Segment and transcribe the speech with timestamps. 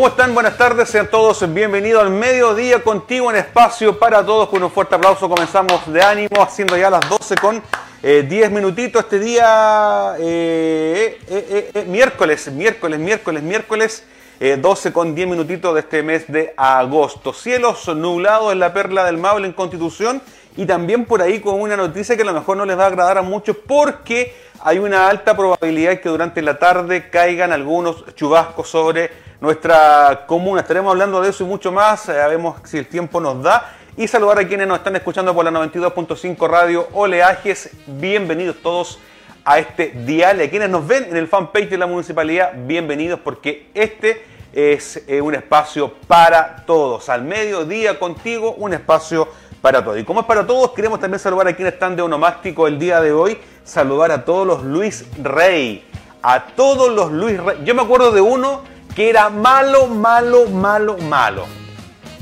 [0.00, 0.32] ¿Cómo están?
[0.32, 4.48] Buenas tardes, sean todos bienvenidos al mediodía contigo en espacio para todos.
[4.48, 7.62] Con un fuerte aplauso comenzamos de ánimo, haciendo ya las 12 con
[8.00, 14.04] 10 eh, minutitos este día, eh, eh, miércoles, miércoles, miércoles, miércoles.
[14.40, 17.34] 12 con 10 minutitos de este mes de agosto.
[17.34, 20.22] Cielos nublados en la perla del Maule en Constitución
[20.56, 22.86] y también por ahí con una noticia que a lo mejor no les va a
[22.86, 28.68] agradar a muchos porque hay una alta probabilidad que durante la tarde caigan algunos chubascos
[28.68, 29.10] sobre
[29.40, 30.60] nuestra comuna.
[30.60, 33.76] Estaremos hablando de eso y mucho más, sabemos si el tiempo nos da.
[33.96, 37.70] Y saludar a quienes nos están escuchando por la 92.5 Radio Oleajes.
[37.86, 38.98] Bienvenidos todos
[39.44, 40.40] a este dial.
[40.40, 44.22] Y a quienes nos ven en el fanpage de la municipalidad, bienvenidos porque este
[44.52, 47.08] es eh, un espacio para todos.
[47.08, 49.28] Al mediodía contigo, un espacio
[49.60, 49.98] para todos.
[49.98, 53.00] Y como es para todos, queremos también saludar a quienes están de onomástico el día
[53.00, 53.38] de hoy.
[53.64, 55.84] Saludar a todos los Luis Rey.
[56.22, 57.58] A todos los Luis Rey.
[57.64, 58.62] Yo me acuerdo de uno
[58.94, 61.46] que era malo, malo, malo, malo.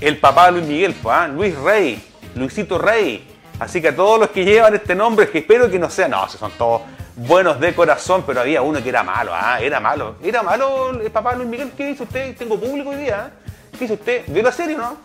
[0.01, 2.05] El papá de Luis Miguel, pues, Luis Rey,
[2.35, 3.27] Luisito Rey.
[3.59, 6.29] Así que a todos los que llevan este nombre, que espero que no sean, no,
[6.29, 6.83] son todos
[7.19, 10.17] buenos de corazón, pero había uno que era malo, ah, era malo.
[10.23, 12.37] Era malo el papá Luis Miguel, ¿qué dice usted?
[12.37, 13.33] Tengo público hoy día,
[13.73, 14.23] ¿qué dice usted?
[14.29, 14.97] ¿Vio la serie no?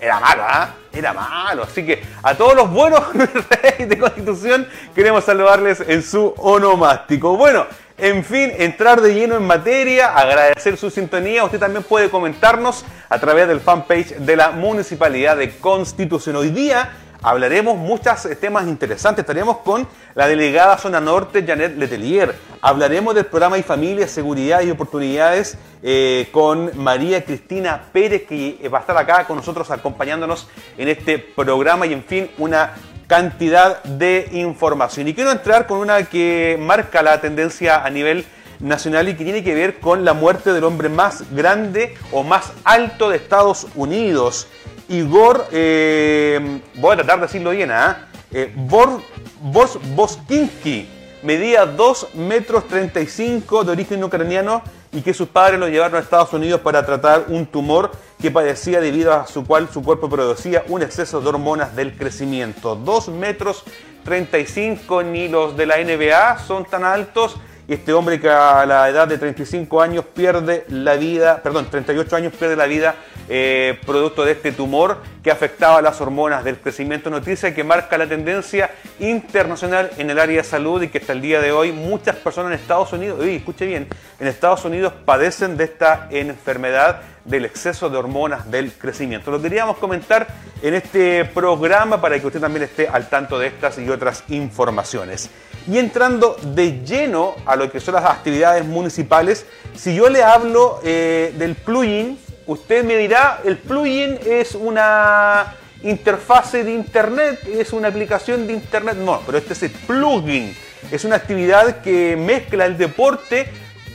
[0.00, 0.74] Era malo, ¿ah?
[0.92, 1.64] Era malo.
[1.64, 3.02] Así que a todos los buenos
[3.78, 7.36] de Constitución queremos saludarles en su onomástico.
[7.36, 11.44] Bueno, en fin, entrar de lleno en materia, agradecer su sintonía.
[11.44, 16.36] Usted también puede comentarnos a través del fanpage de la Municipalidad de Constitución.
[16.36, 16.92] Hoy día
[17.22, 19.22] hablaremos muchos temas interesantes.
[19.22, 22.34] Estaremos con la delegada Zona Norte, Janet Letelier.
[22.60, 28.78] Hablaremos del programa y familia, seguridad y oportunidades eh, con María Cristina Pérez, que va
[28.78, 31.86] a estar acá con nosotros acompañándonos en este programa.
[31.86, 32.74] Y en fin, una
[33.06, 35.08] cantidad de información.
[35.08, 38.26] Y quiero entrar con una que marca la tendencia a nivel
[38.60, 42.52] nacional y que tiene que ver con la muerte del hombre más grande o más
[42.64, 44.48] alto de Estados Unidos.
[44.88, 48.08] Igor, eh, voy a tratar de decirlo bien, ¿ah?
[48.32, 48.52] ¿eh?
[48.56, 49.00] Bor,
[49.42, 50.88] Bos, Boskinski,
[51.22, 54.62] medía 2 metros 35 de origen ucraniano
[54.92, 58.80] y que sus padres lo llevaron a Estados Unidos para tratar un tumor que padecía
[58.80, 62.74] debido a su cual su cuerpo producía un exceso de hormonas del crecimiento.
[62.74, 63.64] 2 metros
[64.04, 67.36] 35 ni los de la NBA son tan altos
[67.68, 72.16] y este hombre que a la edad de 35 años pierde la vida, perdón, 38
[72.16, 72.94] años pierde la vida
[73.28, 77.10] eh, producto de este tumor que afectaba las hormonas del crecimiento.
[77.10, 81.20] Noticia que marca la tendencia internacional en el área de salud y que hasta el
[81.20, 83.86] día de hoy muchas personas en Estados Unidos, oye, escuche bien,
[84.18, 89.30] en Estados Unidos padecen de esta enfermedad del exceso de hormonas del crecimiento.
[89.30, 90.26] Lo queríamos comentar
[90.62, 95.30] en este programa para que usted también esté al tanto de estas y otras informaciones.
[95.70, 99.46] Y entrando de lleno a lo que son las actividades municipales,
[99.76, 106.64] si yo le hablo eh, del plugin, usted me dirá, el plugin es una interfase
[106.64, 108.96] de internet, es una aplicación de internet.
[108.96, 110.56] No, pero este es el plugin.
[110.90, 113.48] Es una actividad que mezcla el deporte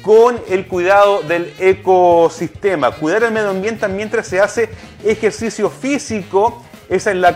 [0.03, 2.91] con el cuidado del ecosistema.
[2.91, 4.69] Cuidar el medio ambiente mientras se hace
[5.03, 6.63] ejercicio físico.
[6.89, 7.33] Esa es la,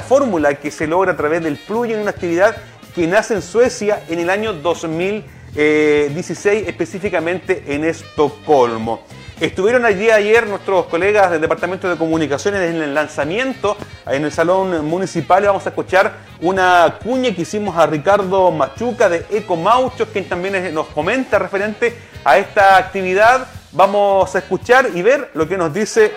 [0.00, 2.54] fórmula que se logra a través del plugin, una actividad
[2.94, 9.04] que nace en Suecia en el año 2016, específicamente en Estocolmo.
[9.40, 14.84] Estuvieron allí ayer nuestros colegas del Departamento de Comunicaciones en el lanzamiento en el Salón
[14.84, 15.44] Municipal.
[15.44, 20.88] Vamos a escuchar una cuña que hicimos a Ricardo Machuca de Ecomauchos, quien también nos
[20.88, 23.46] comenta referente a esta actividad.
[23.70, 26.10] Vamos a escuchar y ver lo que nos dice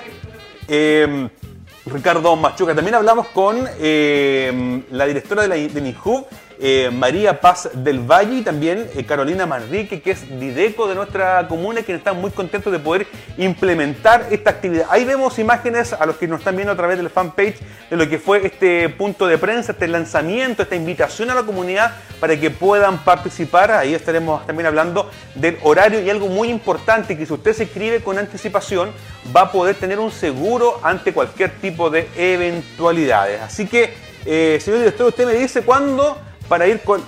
[0.67, 1.29] eh,
[1.85, 2.73] Ricardo Machuca.
[2.73, 5.81] También hablamos con eh, la directora de, la, de
[6.63, 11.47] eh, María Paz del Valle y también eh, Carolina Manrique, que es Dideco de nuestra
[11.47, 14.85] comuna, quien están muy contentos de poder implementar esta actividad.
[14.91, 17.55] Ahí vemos imágenes a los que nos están viendo a través del fanpage
[17.89, 21.95] de lo que fue este punto de prensa, este lanzamiento, esta invitación a la comunidad
[22.19, 23.71] para que puedan participar.
[23.71, 28.03] Ahí estaremos también hablando del horario y algo muy importante, que si usted se inscribe
[28.03, 28.91] con anticipación,
[29.35, 33.41] va a poder tener un seguro ante cualquier tipo de eventualidades.
[33.41, 33.95] Así que,
[34.27, 36.17] eh, señor director, usted me dice cuándo
[36.51, 37.01] para ir con,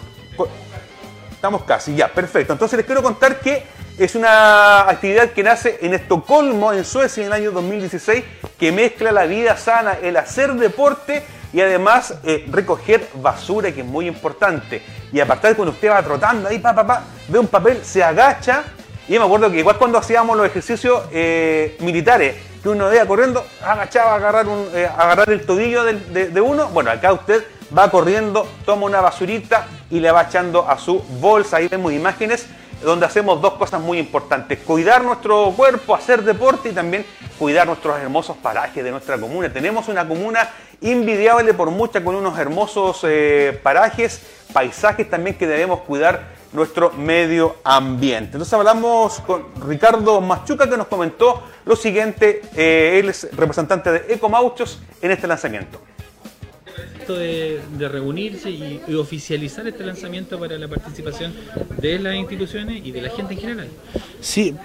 [1.32, 2.54] Estamos casi, ya, perfecto.
[2.54, 3.66] Entonces les quiero contar que
[3.98, 8.24] es una actividad que nace en Estocolmo, en Suecia, en el año 2016,
[8.58, 13.86] que mezcla la vida sana, el hacer deporte y además eh, recoger basura, que es
[13.86, 14.82] muy importante.
[15.12, 18.64] Y aparte cuando usted va trotando ahí, pa, ve un papel, se agacha.
[19.08, 23.46] Y me acuerdo que igual cuando hacíamos los ejercicios eh, militares, que uno veía corriendo,
[23.62, 26.68] agachaba a agarrar, un, eh, agarrar el tobillo de, de uno.
[26.70, 27.44] Bueno, acá usted
[27.78, 31.58] va corriendo, toma una basurita y le va echando a su bolsa.
[31.58, 32.48] Ahí vemos imágenes
[32.82, 34.60] donde hacemos dos cosas muy importantes.
[34.60, 37.06] Cuidar nuestro cuerpo, hacer deporte y también
[37.40, 39.52] cuidar nuestros hermosos parajes de nuestra comuna.
[39.52, 40.50] Tenemos una comuna
[40.82, 44.22] invidiable por mucha con unos hermosos eh, parajes,
[44.54, 48.34] paisajes también que debemos cuidar nuestro medio ambiente.
[48.34, 54.14] Entonces hablamos con Ricardo Machuca que nos comentó lo siguiente, eh, él es representante de
[54.14, 55.80] Ecomauchos en este lanzamiento
[57.12, 61.34] de, reunirse y, oficializar este lanzamiento para la participación
[61.82, 63.68] de las instituciones y de la gente en general.
[64.22, 64.56] Sí,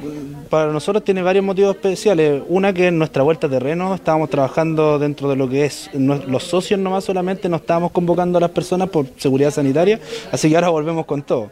[0.49, 2.42] para nosotros tiene varios motivos especiales.
[2.47, 6.45] Una que en nuestra vuelta a terreno estábamos trabajando dentro de lo que es los
[6.45, 9.99] socios nomás solamente, no estábamos convocando a las personas por seguridad sanitaria,
[10.30, 11.50] así que ahora volvemos con todo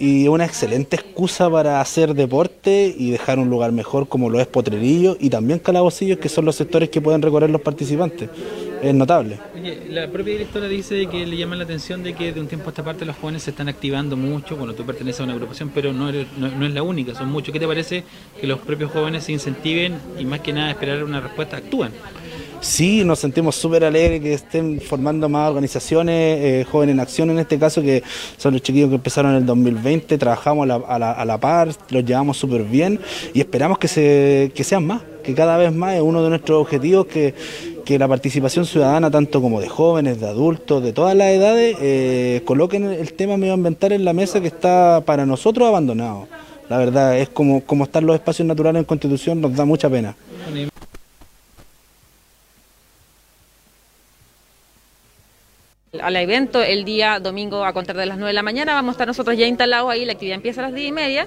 [0.00, 4.46] y una excelente excusa para hacer deporte y dejar un lugar mejor como lo es
[4.46, 8.30] Potrerillo y también Calabocillos, que son los sectores que pueden recorrer los participantes.
[8.82, 9.38] Es notable.
[9.90, 12.70] la propia directora dice que le llama la atención de que de un tiempo a
[12.70, 15.92] esta parte los jóvenes se están activando mucho, bueno, tú perteneces a una agrupación, pero
[15.92, 17.52] no, no, es la única, son muchos.
[17.52, 18.04] ¿Qué te parece
[18.40, 21.92] que los propios jóvenes se incentiven y más que nada esperar una respuesta, actúan?
[22.60, 27.38] Sí, nos sentimos súper alegres que estén formando más organizaciones, eh, Jóvenes en Acción en
[27.38, 28.02] este caso, que
[28.36, 32.64] son los chiquillos que empezaron en el 2020, trabajamos a la, par, los llevamos súper
[32.64, 33.00] bien
[33.32, 36.60] y esperamos que, se, que sean más, que cada vez más es uno de nuestros
[36.60, 37.34] objetivos que,
[37.84, 42.42] que la participación ciudadana, tanto como de jóvenes, de adultos, de todas las edades, eh,
[42.44, 46.28] coloquen el tema medioambiental en la mesa que está para nosotros abandonado.
[46.68, 50.14] La verdad, es como, como están los espacios naturales en Constitución, nos da mucha pena.
[55.98, 58.74] Al evento el día domingo a contar de las 9 de la mañana.
[58.74, 61.26] Vamos a estar nosotros ya instalados ahí, la actividad empieza a las 10 y media.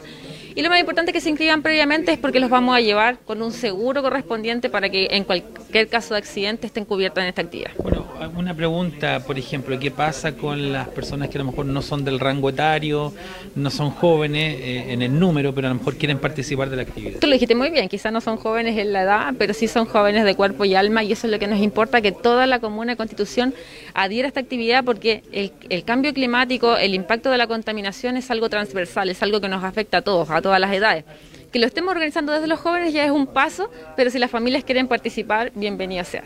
[0.56, 3.42] Y lo más importante que se inscriban previamente es porque los vamos a llevar con
[3.42, 7.72] un seguro correspondiente para que en cualquier caso de accidente estén cubiertos en esta actividad.
[7.82, 11.82] Bueno, una pregunta, por ejemplo, ¿qué pasa con las personas que a lo mejor no
[11.82, 13.14] son del rango etario,
[13.56, 16.82] no son jóvenes eh, en el número, pero a lo mejor quieren participar de la
[16.84, 17.20] actividad?
[17.20, 19.86] Tú lo dijiste muy bien, quizás no son jóvenes en la edad, pero sí son
[19.86, 22.60] jóvenes de cuerpo y alma y eso es lo que nos importa, que toda la
[22.60, 23.54] comuna de Constitución
[23.94, 28.32] adhiera a esta actividad porque el, el cambio climático, el impacto de la contaminación es
[28.32, 31.06] algo transversal, es algo que nos afecta a todos, a todas las edades.
[31.54, 34.64] Que lo estemos organizando desde los jóvenes ya es un paso, pero si las familias
[34.64, 36.24] quieren participar, bienvenida sea.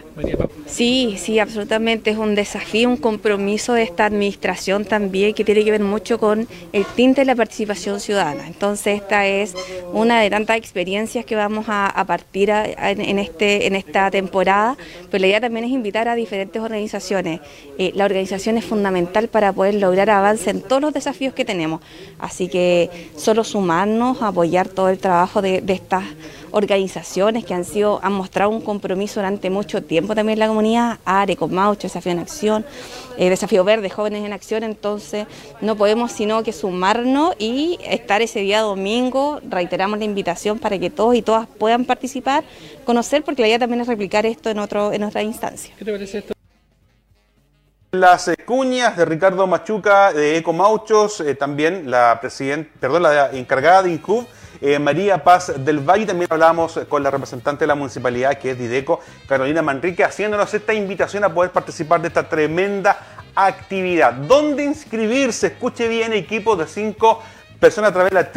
[0.67, 2.11] Sí, sí, absolutamente.
[2.11, 6.47] Es un desafío, un compromiso de esta administración también que tiene que ver mucho con
[6.71, 8.47] el tinte de la participación ciudadana.
[8.47, 9.53] Entonces, esta es
[9.91, 14.77] una de tantas experiencias que vamos a, partir en, este, en esta temporada,
[15.11, 17.41] pero la idea también es invitar a diferentes organizaciones.
[17.77, 21.81] Eh, la organización es fundamental para poder lograr avance en todos los desafíos que tenemos.
[22.17, 26.03] Así que solo sumarnos, apoyar todo el trabajo de, estas
[26.51, 30.99] organizaciones que han sido han mostrado un compromiso durante mucho tiempo también en la comunidad,
[31.05, 32.65] ARE, Maucho, Desafío en Acción,
[33.17, 35.25] eh, Desafío Verde, Jóvenes en Acción, entonces
[35.59, 40.89] no podemos sino que sumarnos y estar ese día domingo, reiteramos la invitación para que
[40.89, 42.43] todos y todas puedan participar,
[42.85, 45.73] conocer, porque la idea también es replicar esto en, otro, en otra instancia.
[45.77, 46.33] ¿Qué te parece esto?
[47.91, 53.91] Las cuñas de Ricardo Machuca de Ecomauchos, eh, también la presidenta, perdón, la encargada de
[53.91, 54.27] INCUB,
[54.61, 56.05] eh, María Paz del Valle.
[56.05, 60.73] También hablamos con la representante de la municipalidad, que es Dideco, Carolina Manrique, haciéndonos esta
[60.73, 62.97] invitación a poder participar de esta tremenda
[63.35, 64.13] actividad.
[64.13, 65.47] ¿Dónde inscribirse?
[65.47, 67.21] Escuche bien, equipos de cinco
[67.59, 68.31] personas a través de la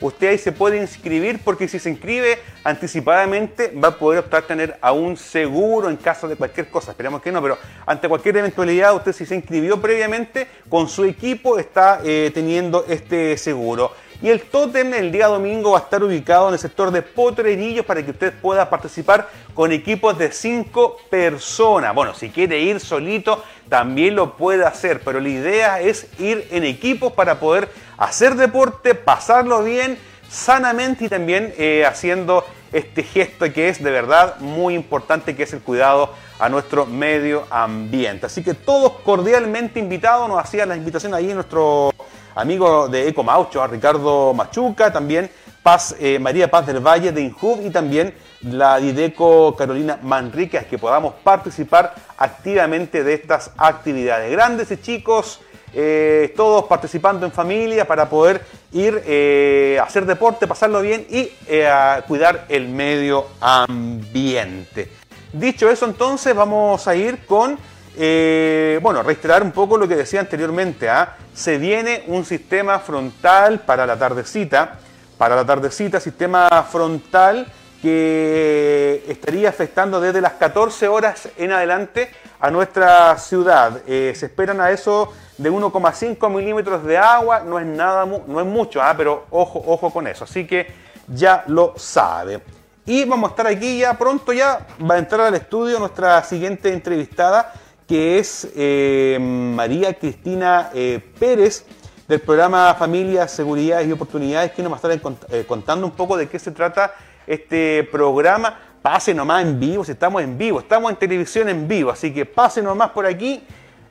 [0.00, 4.46] usted ahí se puede inscribir porque si se inscribe anticipadamente va a poder optar a
[4.46, 6.90] tener a un seguro en caso de cualquier cosa.
[6.92, 11.58] Esperamos que no, pero ante cualquier eventualidad, usted si se inscribió previamente con su equipo
[11.58, 13.92] está eh, teniendo este seguro.
[14.22, 17.84] Y el tótem el día domingo va a estar ubicado en el sector de Potrerillos
[17.84, 21.94] para que usted pueda participar con equipos de 5 personas.
[21.94, 26.64] Bueno, si quiere ir solito, también lo puede hacer, pero la idea es ir en
[26.64, 27.68] equipos para poder
[27.98, 29.98] hacer deporte, pasarlo bien,
[30.30, 35.52] sanamente y también eh, haciendo este gesto que es de verdad muy importante, que es
[35.52, 38.26] el cuidado a nuestro medio ambiente.
[38.26, 41.92] Así que todos cordialmente invitados, nos hacían la invitación ahí nuestro
[42.36, 45.30] amigo de Ecomaucho, a Ricardo Machuca, también
[45.62, 50.78] Paz, eh, María Paz del Valle de Injub y también la Dideco Carolina Manríquez, que
[50.78, 54.30] podamos participar activamente de estas actividades.
[54.30, 55.40] Grandes y chicos,
[55.72, 61.30] eh, todos participando en familia para poder ir eh, a hacer deporte, pasarlo bien y
[61.62, 64.92] a cuidar el medio ambiente.
[65.32, 67.58] Dicho eso, entonces vamos a ir con
[67.96, 70.88] eh, bueno, reiterar un poco lo que decía anteriormente.
[70.88, 71.16] ¿ah?
[71.34, 74.78] Se viene un sistema frontal para la tardecita.
[75.18, 77.46] Para la tardecita, sistema frontal
[77.80, 83.80] que estaría afectando desde las 14 horas en adelante a nuestra ciudad.
[83.86, 88.46] Eh, se esperan a eso de 1,5 milímetros de agua, no es nada, no es
[88.46, 88.94] mucho, ¿ah?
[88.96, 90.24] pero ojo, ojo con eso.
[90.24, 90.66] Así que
[91.08, 92.42] ya lo sabe.
[92.84, 96.72] Y vamos a estar aquí ya pronto, ya va a entrar al estudio nuestra siguiente
[96.72, 97.52] entrevistada,
[97.86, 101.64] que es eh, María Cristina eh, Pérez
[102.08, 106.28] del programa Familia, Seguridad y Oportunidades, que nos va a estar contando un poco de
[106.28, 106.94] qué se trata
[107.26, 108.58] este programa.
[108.82, 112.24] Pase nomás en vivo, si estamos en vivo, estamos en televisión en vivo, así que
[112.24, 113.42] pase nomás por aquí.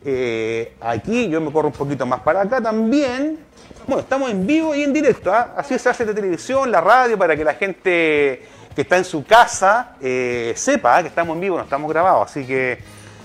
[0.08, 3.40] Eh, aquí yo me corro un poquito más para acá también.
[3.88, 5.54] Bueno, estamos en vivo y en directo, ¿ah?
[5.58, 9.26] así se hace de televisión, la radio, para que la gente que está en su
[9.26, 12.30] casa eh, sepa que estamos en vivo, no estamos grabados.
[12.30, 12.80] Así que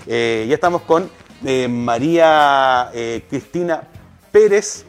[0.07, 1.09] eh, ya estamos con
[1.69, 2.91] María
[3.29, 3.81] Cristina
[4.31, 4.85] Pérez.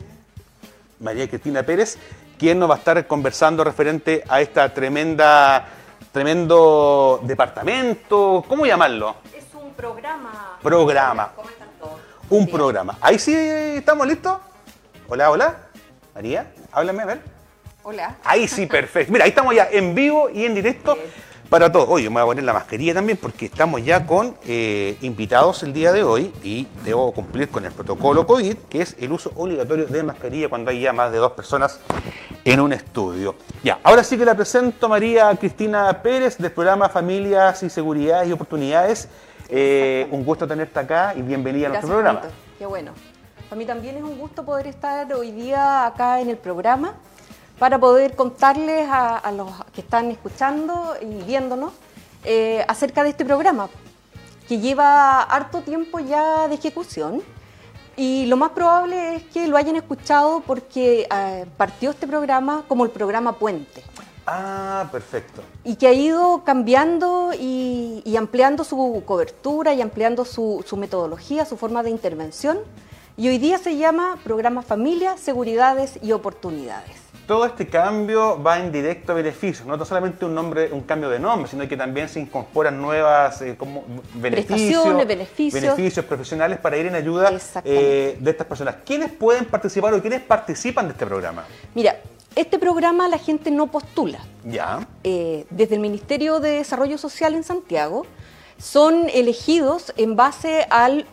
[1.03, 1.99] María Cristina Pérez,
[2.39, 5.67] quien nos va a estar conversando referente a esta tremenda,
[6.13, 9.17] tremendo departamento, ¿cómo llamarlo?
[9.37, 10.59] Es un programa.
[10.63, 11.33] Programa.
[12.31, 12.97] Un programa.
[13.01, 14.39] Ahí sí estamos listos.
[15.09, 15.57] Hola, hola.
[16.15, 17.21] María, háblame, a ver.
[17.83, 18.17] Hola.
[18.25, 19.13] Ahí sí, perfecto.
[19.13, 20.97] Mira, ahí estamos ya en vivo y en directo
[21.53, 21.87] para todos.
[21.91, 25.75] Oye, me voy a poner la mascarilla también porque estamos ya con eh, invitados el
[25.75, 29.85] día de hoy y debo cumplir con el protocolo COVID, que es el uso obligatorio
[29.85, 31.79] de mascarilla cuando hay ya más de dos personas
[32.47, 33.35] en un estudio.
[33.63, 38.33] Ya, ahora sí que la presento María Cristina Pérez del programa Familias y Seguridades y
[38.33, 39.11] Oportunidades.
[39.51, 42.23] Eh, un gusto tenerte acá y bienvenida a nuestro programa.
[42.59, 42.93] Qué bueno.
[43.51, 46.95] Para mí también es un gusto poder estar hoy día acá en el programa
[47.63, 51.73] para poder contarles a, los que están escuchando y viéndonos
[52.25, 53.69] eh, acerca de este programa,
[54.49, 57.23] que lleva harto tiempo ya de ejecución.
[57.97, 62.85] Y lo más probable es que lo hayan escuchado porque eh, partió este programa como
[62.85, 63.85] el programa Puente.
[64.27, 65.41] Ah, perfecto.
[65.63, 71.57] Y que ha ido cambiando y, ampliando su cobertura y ampliando su, su metodología, su
[71.57, 72.59] forma de intervención.
[73.17, 78.73] Y hoy día se llama Programa Familia, Seguridades y Oportunidades todo este cambio va en
[78.73, 82.81] directo beneficio, no solamente un nombre, un cambio de nombre, sino que también se incorporan
[82.81, 85.63] nuevas eh, como beneficios, beneficios.
[85.63, 87.33] beneficios profesionales para ir en ayuda
[87.65, 88.77] eh, de estas personas.
[88.85, 91.45] ¿Quiénes pueden participar o quiénes participan de este programa?
[91.75, 91.97] Mira,
[92.35, 94.19] este programa la gente no postula.
[94.45, 94.87] Ya.
[95.05, 98.05] Eh, desde el Ministerio de Desarrollo Social en Santiago
[98.59, 101.05] son elegidos en base al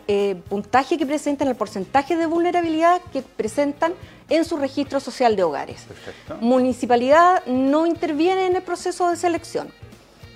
[0.48, 3.92] puntaje que presentan, al porcentaje de vulnerabilidad que presentan
[4.30, 5.84] en su registro social de hogares.
[6.40, 9.72] Municipalidad no interviene en el proceso de selección.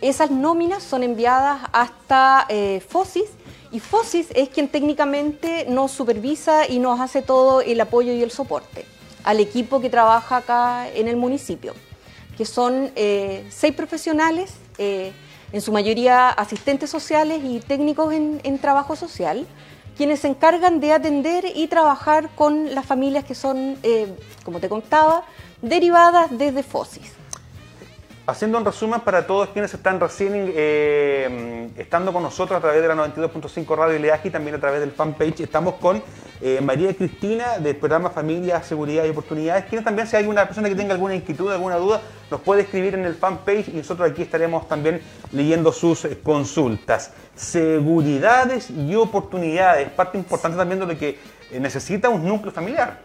[0.00, 3.30] Esas nóminas son enviadas hasta eh, FOSIS
[3.72, 8.30] y FOSIS es quien técnicamente nos supervisa y nos hace todo el apoyo y el
[8.30, 8.84] soporte
[9.22, 11.72] al equipo que trabaja acá en el municipio,
[12.36, 15.12] que son eh, seis profesionales, eh,
[15.50, 19.46] en su mayoría asistentes sociales y técnicos en trabajo social,
[19.96, 24.09] quienes se encargan de atender y trabajar con las familias que son, eh,
[24.44, 25.24] como te contaba,
[25.62, 27.23] derivadas desde FOSIS.
[28.26, 32.88] Haciendo un resumen para todos quienes están recién eh, estando con nosotros a través de
[32.88, 36.02] la 92.5 Radio Ileaji y también a través del fanpage, estamos con
[36.40, 40.70] eh, María Cristina del programa Familia, Seguridad y Oportunidades, quienes también si hay una persona
[40.70, 44.22] que tenga alguna inquietud, alguna duda, nos puede escribir en el fanpage y nosotros aquí
[44.22, 47.12] estaremos también leyendo sus consultas.
[47.37, 51.18] Seguridades y oportunidades, parte importante también de lo que
[51.60, 53.00] necesita un núcleo familiar.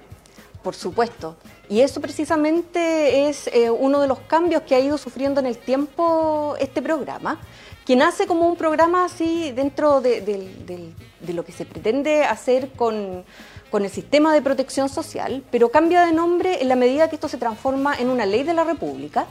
[0.63, 1.35] Por supuesto.
[1.69, 5.57] Y eso precisamente es eh, uno de los cambios que ha ido sufriendo en el
[5.59, 7.39] tiempo este programa,
[7.85, 10.91] que nace como un programa así dentro de,
[11.27, 13.23] lo que se pretende hacer con,
[13.71, 17.37] el sistema de protección social, pero cambia de nombre en la medida que esto se
[17.37, 19.27] transforma en una ley de la República.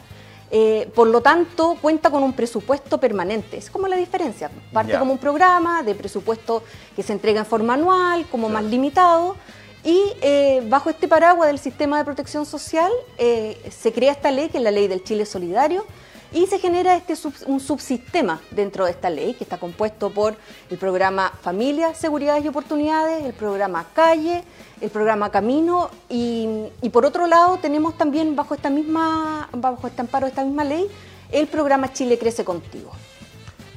[0.51, 3.59] Eh, por lo tanto, cuenta con un presupuesto permanente.
[3.59, 4.48] Es como la diferencia.
[4.72, 6.62] Parte como un programa de presupuesto
[6.94, 9.37] que se entrega en forma anual, como más limitado,
[9.85, 14.49] y eh, bajo este paraguas del sistema de protección social eh, se crea esta ley,
[14.49, 15.85] que es la ley del Chile Solidario,
[16.33, 17.14] y se genera este
[17.47, 20.37] un subsistema dentro de esta ley, que está compuesto por
[20.71, 24.45] el programa Familia, Seguridades y Oportunidades, el programa Calle,
[24.81, 30.27] el programa Camino, y, por otro lado tenemos también bajo esta misma, bajo este amparo
[30.27, 30.87] de esta misma ley,
[31.31, 32.91] el programa Chile Crece Contigo.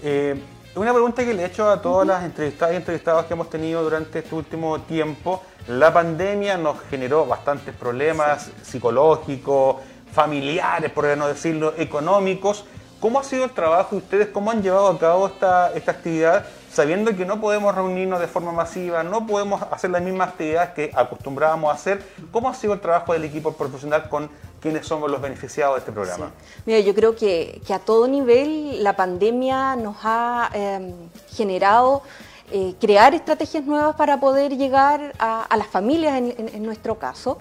[0.03, 0.35] Eh,
[0.75, 3.83] una pregunta que le he hecho a todas las entrevistadas y entrevistados que hemos tenido
[3.83, 9.77] durante este último tiempo la pandemia nos generó bastantes problemas psicológicos,
[10.11, 12.65] familiares, por no decirlo, económicos.
[12.99, 14.27] ¿Cómo ha sido el trabajo de ustedes?
[14.27, 18.51] ¿Cómo han llevado a cabo esta, esta actividad sabiendo que no podemos reunirnos de forma
[18.51, 22.03] masiva, no podemos hacer las mismas actividades que acostumbrábamos a hacer?
[22.31, 24.29] ¿Cómo ha sido el trabajo del equipo profesional con
[24.61, 26.31] quiénes somos los beneficiados de este programa.
[26.65, 30.93] Mira, yo creo que, a todo nivel la pandemia nos ha em,
[31.35, 32.03] generado
[32.51, 37.37] eh, crear estrategias nuevas para poder llegar a, las familias en, nuestro caso.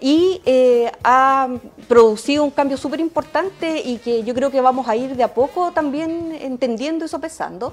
[0.00, 1.48] Y eh, ha
[1.88, 5.32] producido un cambio súper importante y que yo creo que vamos a ir de a
[5.32, 7.72] poco también entendiendo y sopesando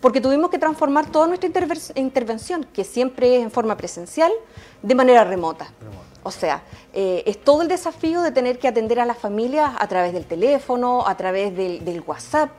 [0.00, 1.48] porque tuvimos que transformar toda nuestra
[1.94, 4.30] intervención, que siempre es en forma presencial,
[4.82, 5.68] de manera remota.
[6.22, 9.86] O sea, eh, es todo el desafío de tener que atender a las familias a
[9.86, 12.50] través del teléfono, a través del WhatsApp,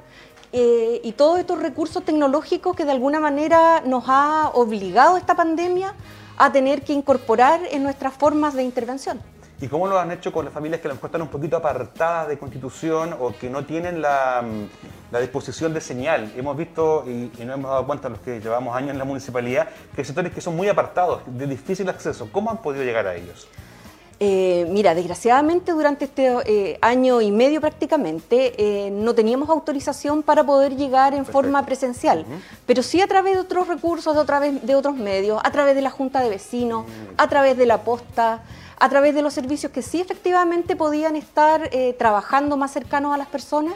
[0.54, 5.94] eh, y todos estos recursos tecnológicos que de alguna manera nos ha obligado esta pandemia
[6.38, 9.20] a tener que incorporar en nuestras formas de intervención.
[9.60, 11.58] ¿Y cómo lo han hecho con las familias que a lo mejor están un poquito
[11.58, 16.32] apartadas de constitución o que no tienen la, mm, disposición de señal?
[16.38, 19.68] Hemos visto, y, y, nos hemos dado cuenta los que llevamos años en la municipalidad,
[19.96, 22.30] que hay sectores que son muy apartados, de difícil acceso.
[22.32, 23.48] ¿Cómo han podido llegar a ellos?
[24.20, 30.44] Eh, mira, desgraciadamente durante este eh, año y medio prácticamente eh, no teníamos autorización para
[30.44, 32.26] poder llegar en forma presencial,
[32.66, 35.92] pero sí a través de otros recursos, de, de otros medios, a través de la
[35.92, 37.14] Junta de Vecinos, mm.
[37.16, 38.42] a través de la posta,
[38.80, 43.28] a través de los servicios que sí efectivamente podían estar trabajando más cercanos a las
[43.28, 43.76] personas.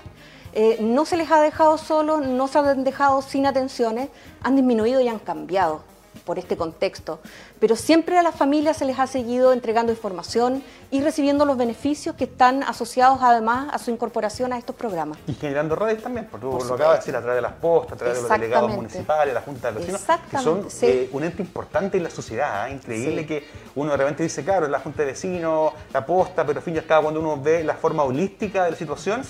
[0.80, 4.10] no se les ha dejado solo, no se han dejado sin atenciones,
[4.44, 5.91] han disminuido y han cambiado
[6.26, 7.20] por este contexto,
[7.60, 12.16] pero siempre a las familias se les ha seguido entregando información y recibiendo los beneficios
[12.16, 15.18] que están asociados además a su incorporación a estos programas.
[15.28, 17.94] Y generando redes también, porque tú lo acabas de decir, a través de las postas,
[17.94, 21.42] a través de los delegados municipales, la Junta de Vecinos, que son eh, un ente
[21.42, 22.74] importante en la sociedad, ¿eh?
[22.74, 26.64] increíble que uno de repente dice, claro, la Junta de Vecinos, la posta, pero al
[26.64, 29.22] fin y al cabo cuando uno ve la forma holística de la situación,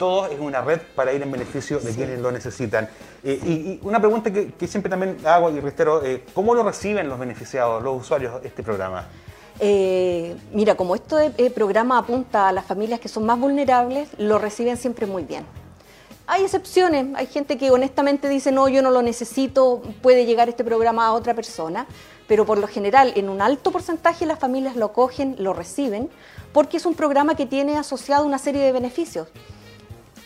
[0.00, 2.88] todo es una red para ir en beneficio de quienes lo necesitan.
[3.22, 7.18] Eh, y, una pregunta que, siempre también hago y reitero, eh, ¿cómo lo reciben los
[7.18, 9.06] beneficiados, los usuarios, este programa?
[9.60, 14.78] Eh, mira, como este programa apunta a las familias que son más vulnerables, lo reciben
[14.78, 15.44] siempre muy bien.
[16.26, 20.64] Hay excepciones, hay gente que honestamente dice, no, yo no lo necesito, puede llegar este
[20.64, 21.86] programa a otra persona,
[22.26, 26.08] pero por lo general, en un alto porcentaje las familias lo cogen, lo reciben,
[26.54, 29.28] porque es un programa que tiene asociado una serie de beneficios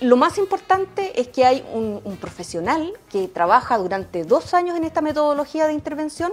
[0.01, 5.01] lo más importante es que hay un, profesional que trabaja durante dos años en esta
[5.01, 6.33] metodología de intervención,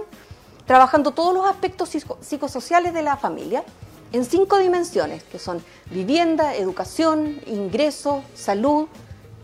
[0.66, 3.64] trabajando todos los aspectos psicosociales de la familia
[4.12, 8.86] en cinco dimensiones, que son vivienda, educación, ingreso, salud,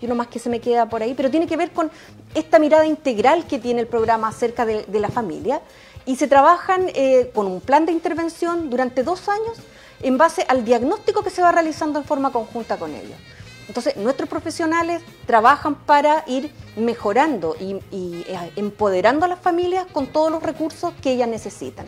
[0.00, 1.90] y uno más que se me queda por ahí, pero tiene que ver con
[2.34, 5.62] esta mirada integral que tiene el programa acerca de, la familia,
[6.06, 9.58] y se trabajan eh, con un plan de intervención durante dos años
[10.02, 13.18] en base al diagnóstico que se va realizando en forma conjunta con ellos.
[13.68, 20.32] Entonces, nuestros profesionales trabajan para ir mejorando y, eh, empoderando a las familias con todos
[20.32, 21.86] los recursos que ellas necesitan.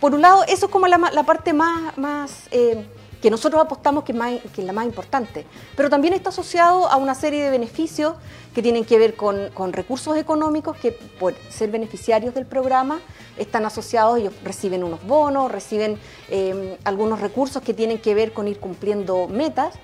[0.00, 2.86] Por un lado, eso es como la, parte más, eh,
[3.22, 5.44] que nosotros apostamos que es, la más importante,
[5.74, 8.14] pero también está asociado a una serie de beneficios
[8.54, 13.00] que tienen que ver con, recursos económicos que por ser beneficiarios del programa
[13.38, 18.46] están asociados, ellos reciben unos bonos, reciben eh, algunos recursos que tienen que ver con
[18.46, 19.74] ir cumpliendo metas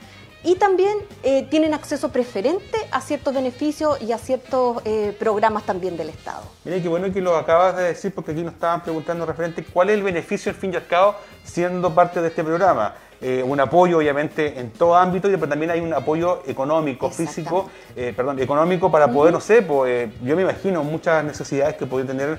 [0.44, 5.96] y también eh, tienen acceso preferente a ciertos beneficios y a ciertos eh, programas también
[5.96, 6.42] del Estado.
[6.64, 9.88] Mira, qué bueno que lo acabas de decir porque aquí nos estaban preguntando referente cuál
[9.88, 12.94] es el beneficio al fin y al cabo siendo parte de este programa.
[13.22, 18.38] Eh, un apoyo obviamente en todo ámbito, pero también hay un apoyo económico, físico, perdón,
[18.38, 22.38] económico para poder, no sé, pues, yo me imagino muchas necesidades que puede tener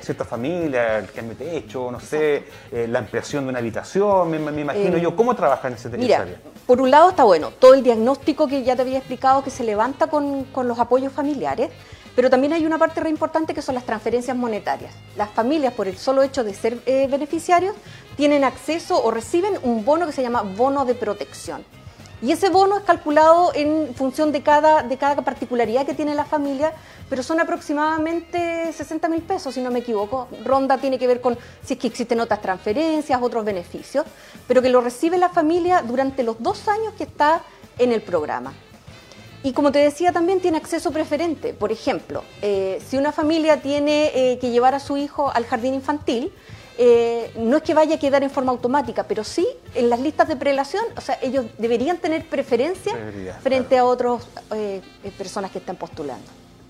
[0.00, 4.98] ciertas familias, el cambio de techo, no sé, la ampliación de una habitación, me, imagino
[4.98, 6.26] yo, ¿cómo trabajan en ese Mira,
[6.70, 9.64] por un lado está bueno, todo el diagnóstico que ya te había explicado que se
[9.64, 11.68] levanta con, los apoyos familiares,
[12.14, 14.94] pero también hay una parte re importante que son las transferencias monetarias.
[15.16, 17.74] Las familias, por el solo hecho de ser eh, beneficiarios,
[18.16, 21.64] tienen acceso o reciben un bono que se llama bono de protección.
[22.22, 26.26] Y ese bono es calculado en función de cada, de cada particularidad que tiene la
[26.26, 26.72] familia,
[27.08, 30.28] pero son aproximadamente 60 mil pesos, si no me equivoco.
[30.44, 34.04] Ronda tiene que ver con si es que existen otras transferencias, otros beneficios,
[34.46, 37.42] pero que lo recibe la familia durante los dos años que está
[37.78, 38.52] en el programa.
[39.42, 41.54] Y como te decía, también tiene acceso preferente.
[41.54, 45.72] Por ejemplo, eh, si una familia tiene eh, que llevar a su hijo al jardín
[45.72, 46.30] infantil,
[46.78, 50.28] eh, no es que vaya a quedar en forma automática, pero sí en las listas
[50.28, 52.94] de prelación, o sea, ellos deberían tener preferencia
[53.42, 56.24] frente a otras eh, eh, personas que están postulando.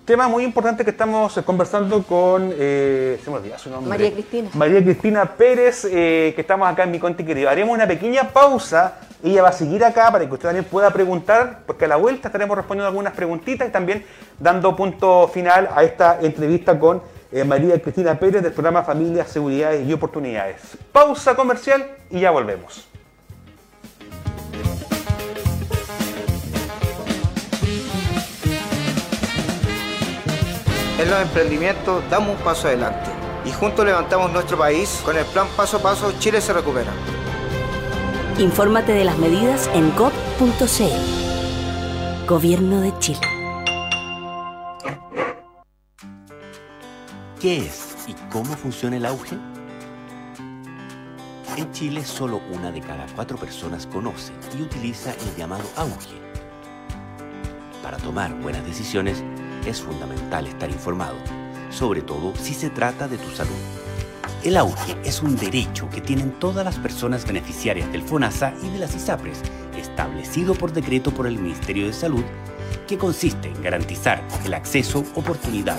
[0.04, 3.88] Tema muy importante que estamos conversando con, se me olvidó su nombre.
[3.88, 4.50] María Cristina.
[4.54, 7.48] María Cristina Pérez, que estamos acá en Mi Conti Querido.
[7.48, 8.96] Haremos una pequeña pausa.
[9.22, 12.26] Ella va a seguir acá para que usted también pueda preguntar, porque a la vuelta
[12.26, 14.04] estaremos respondiendo algunas preguntitas y también
[14.40, 19.86] dando punto final a esta entrevista con eh, María Cristina Pérez del programa Familias, Seguridades
[19.86, 20.76] y Oportunidades.
[20.92, 22.86] Pausa comercial y ya volvemos.
[30.98, 33.10] En los emprendimientos damos un paso adelante
[33.46, 36.92] y juntos levantamos nuestro país con el plan Paso a Paso Chile se recupera.
[38.38, 43.39] Infórmate de las medidas en gov.cl Gobierno de Chile.
[47.40, 49.34] ¿Qué es y cómo funciona el auge?
[51.56, 56.20] En Chile solo una de cada cuatro personas conoce y utiliza el llamado auge.
[57.82, 59.24] Para tomar buenas decisiones
[59.64, 61.16] es fundamental estar informado,
[61.70, 63.56] sobre todo si se trata de tu salud.
[64.44, 68.80] El auge es un derecho que tienen todas las personas beneficiarias del FONASA y de
[68.80, 69.40] las ISAPRES,
[69.78, 72.24] establecido por decreto por el Ministerio de Salud,
[72.86, 75.78] que consiste en garantizar el acceso, oportunidad,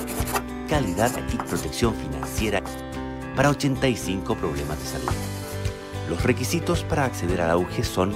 [0.72, 2.64] calidad y protección financiera
[3.36, 5.12] para 85 problemas de salud.
[6.10, 8.14] Los requisitos para acceder al auge son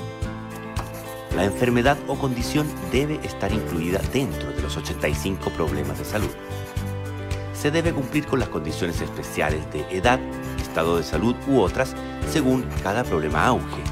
[1.35, 6.29] la enfermedad o condición debe estar incluida dentro de los 85 problemas de salud.
[7.53, 10.21] Se debe cumplir con las condiciones especiales de edad,
[10.57, 11.93] estado de salud u otras
[12.31, 13.83] según cada problema auge.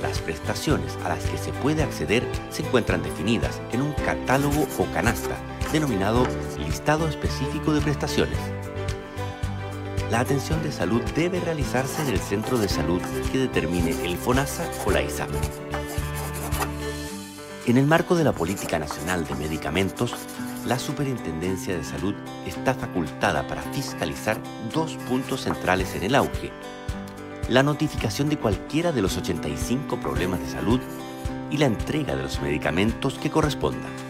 [0.00, 4.86] Las prestaciones a las que se puede acceder se encuentran definidas en un catálogo o
[4.94, 5.36] canasta
[5.72, 6.26] denominado
[6.66, 8.38] listado específico de prestaciones.
[10.10, 13.00] La atención de salud debe realizarse en el centro de salud
[13.32, 15.30] que determine el FONASA o la ISAP.
[17.66, 20.14] En el marco de la Política Nacional de Medicamentos,
[20.66, 22.14] la Superintendencia de Salud
[22.46, 24.38] está facultada para fiscalizar
[24.72, 26.52] dos puntos centrales en el auge.
[27.48, 30.80] La notificación de cualquiera de los 85 problemas de salud
[31.50, 34.05] y la entrega de los medicamentos que correspondan.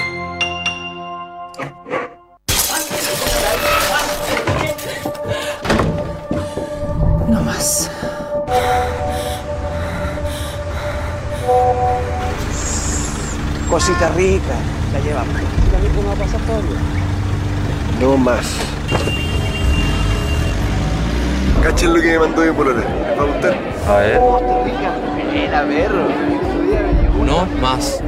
[7.27, 7.89] No más.
[13.71, 14.43] Cosita rica,
[14.93, 15.35] la llevamos.
[15.95, 16.77] ¿Cómo va a pasar todavía?
[17.99, 18.45] No más.
[21.67, 22.81] Cachen lo que me mandó mi polola.
[23.19, 23.57] ¿Va a gustar?
[23.89, 24.21] A ver.
[25.35, 26.07] Era perro.
[27.25, 28.01] No más.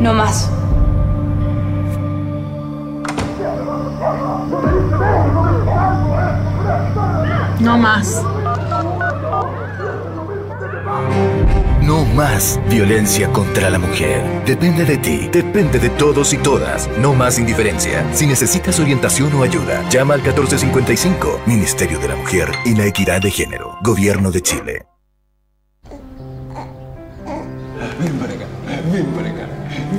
[0.00, 0.50] No más.
[7.58, 8.33] No más.
[12.14, 14.22] Más violencia contra la mujer.
[14.46, 16.88] Depende de ti, depende de todos y todas.
[16.98, 18.04] No más indiferencia.
[18.14, 23.20] Si necesitas orientación o ayuda, llama al 1455, Ministerio de la Mujer y la Equidad
[23.20, 24.86] de Género, Gobierno de Chile.
[28.00, 28.46] Ven para acá,
[28.92, 29.48] ven para acá,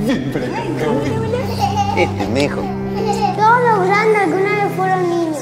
[0.06, 0.62] ven para acá.
[1.96, 2.62] Este es mi hijo.
[3.36, 5.36] Todos los grandes alguna vez fueron niños.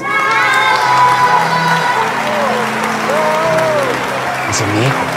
[4.49, 5.14] Ese es mi hijo.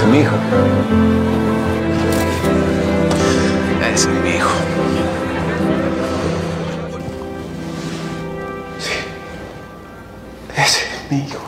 [0.00, 0.36] Es mi hijo.
[3.92, 4.50] Es mi hijo.
[8.78, 8.92] Sí.
[10.56, 11.38] Ese es mi hijo.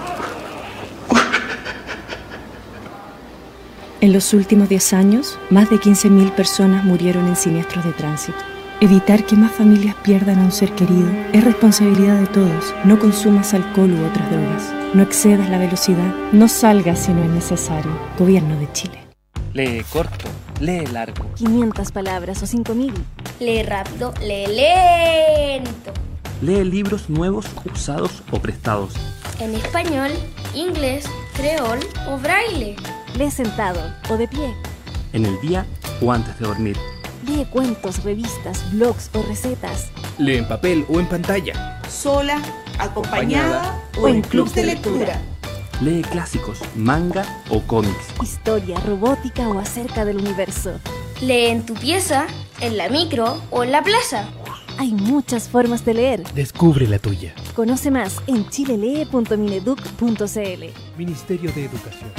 [4.00, 8.38] En los últimos 10 años, más de 15.000 personas murieron en siniestros de tránsito.
[8.80, 12.74] Evitar que más familias pierdan a un ser querido es responsabilidad de todos.
[12.84, 14.81] No consumas alcohol u otras drogas.
[14.94, 16.14] No excedas la velocidad.
[16.32, 17.90] No salgas si no es necesario.
[18.18, 18.98] Gobierno de Chile.
[19.54, 20.28] Lee corto,
[20.60, 21.24] lee largo.
[21.36, 22.92] 500 palabras o 5000.
[23.40, 25.92] Lee rápido, lee lento.
[26.42, 28.94] Lee libros nuevos, usados o prestados.
[29.40, 30.10] En español,
[30.54, 31.78] inglés, creol
[32.08, 32.76] o braille.
[33.16, 34.54] Lee sentado o de pie.
[35.12, 35.66] en el día
[36.00, 36.76] o antes de dormir.
[37.26, 39.90] Lee cuentos, revistas, blogs o recetas.
[40.18, 41.80] Lee en papel o en pantalla.
[41.88, 42.40] Sola,
[42.82, 45.20] acompañada o en clubs de lectura.
[45.80, 48.06] Lee clásicos, manga o cómics.
[48.22, 50.78] Historia, robótica o acerca del universo.
[51.20, 52.26] Lee en tu pieza,
[52.60, 54.28] en la micro o en la plaza.
[54.78, 56.22] Hay muchas formas de leer.
[56.34, 57.34] Descubre la tuya.
[57.54, 60.64] Conoce más en chilelee.mineduc.cl.
[60.96, 62.10] Ministerio de Educación.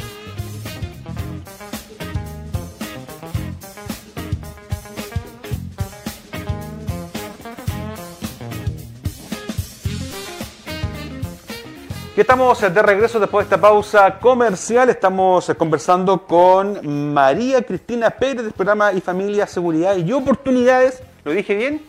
[12.16, 14.88] Ya estamos de regreso después de esta pausa comercial.
[14.88, 21.02] Estamos conversando con María Cristina Pérez del programa y Familia, Seguridad y Oportunidades.
[21.24, 21.84] ¿Lo dije bien?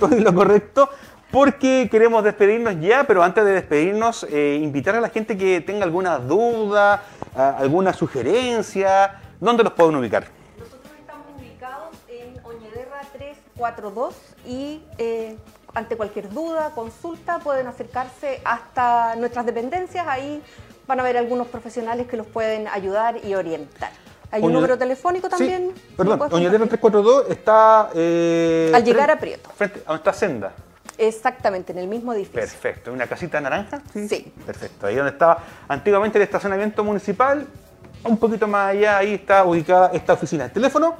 [0.00, 0.90] ¿Todo lo correcto?
[1.30, 5.84] Porque queremos despedirnos ya, pero antes de despedirnos, eh, invitar a la gente que tenga
[5.84, 7.04] alguna duda,
[7.36, 9.20] alguna sugerencia.
[9.38, 10.24] ¿Dónde los pueden ubicar?
[10.58, 14.16] Nosotros estamos ubicados en Oñederra 342
[14.48, 15.36] y eh,
[15.74, 20.06] ante cualquier duda, consulta, pueden acercarse hasta nuestras dependencias.
[20.06, 20.42] Ahí
[20.86, 23.90] van a ver algunos profesionales que los pueden ayudar y orientar.
[24.32, 25.72] Hay un número telefónico también.
[25.74, 26.80] Sí, perdón, ¿Me puedes Oñedera compartir?
[26.80, 27.90] 342 está...
[27.94, 29.50] eh, Al llegar frente- a Prieto.
[29.50, 30.52] Frente a esta senda.
[30.98, 32.40] Exactamente, en el mismo edificio.
[32.40, 33.80] Perfecto, ¿una casita naranja?
[33.92, 34.32] Sí.
[34.44, 37.46] Perfecto, ahí donde estaba antiguamente el estacionamiento municipal,
[38.04, 40.44] un poquito más allá, ahí está ubicada esta oficina.
[40.44, 40.96] El teléfono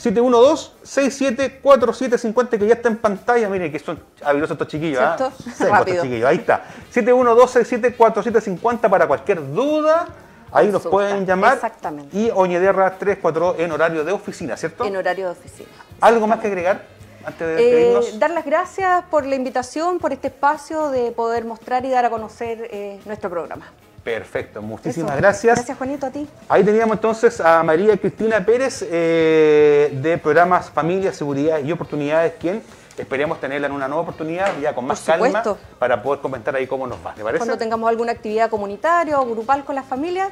[0.00, 5.00] 712-674750 que ya está en pantalla, miren que son habilidosos estos chiquillos.
[5.02, 5.14] ¿ah?
[5.16, 5.36] ¿Cierto?
[5.36, 6.02] Secos estos Rápido.
[6.02, 6.64] chiquillos, ahí está.
[6.94, 10.06] 712-674750 para cualquier duda.
[10.52, 11.54] Ahí nos pueden llamar.
[11.54, 12.16] Exactamente.
[12.16, 14.84] Y Oñederra 342 en horario de oficina, ¿cierto?
[14.84, 15.68] En horario de oficina.
[16.00, 16.82] ¿Algo más que agregar
[17.24, 21.84] antes de Eh, dar las gracias por la invitación, por este espacio de poder mostrar
[21.84, 23.66] y dar a conocer eh, nuestro programa.
[24.04, 25.20] Perfecto, muchísimas Eso.
[25.20, 25.54] gracias.
[25.56, 26.28] Gracias, Juanito, a ti.
[26.48, 32.62] Ahí teníamos entonces a María Cristina Pérez eh, de programas Familia, Seguridad y Oportunidades, quien
[32.98, 35.42] esperemos tenerla en una nueva oportunidad, ya con más calma,
[35.78, 37.14] para poder comentar ahí cómo nos va.
[37.14, 37.38] ¿Te parece?
[37.38, 40.28] Cuando tengamos alguna actividad comunitaria o grupal con las familias,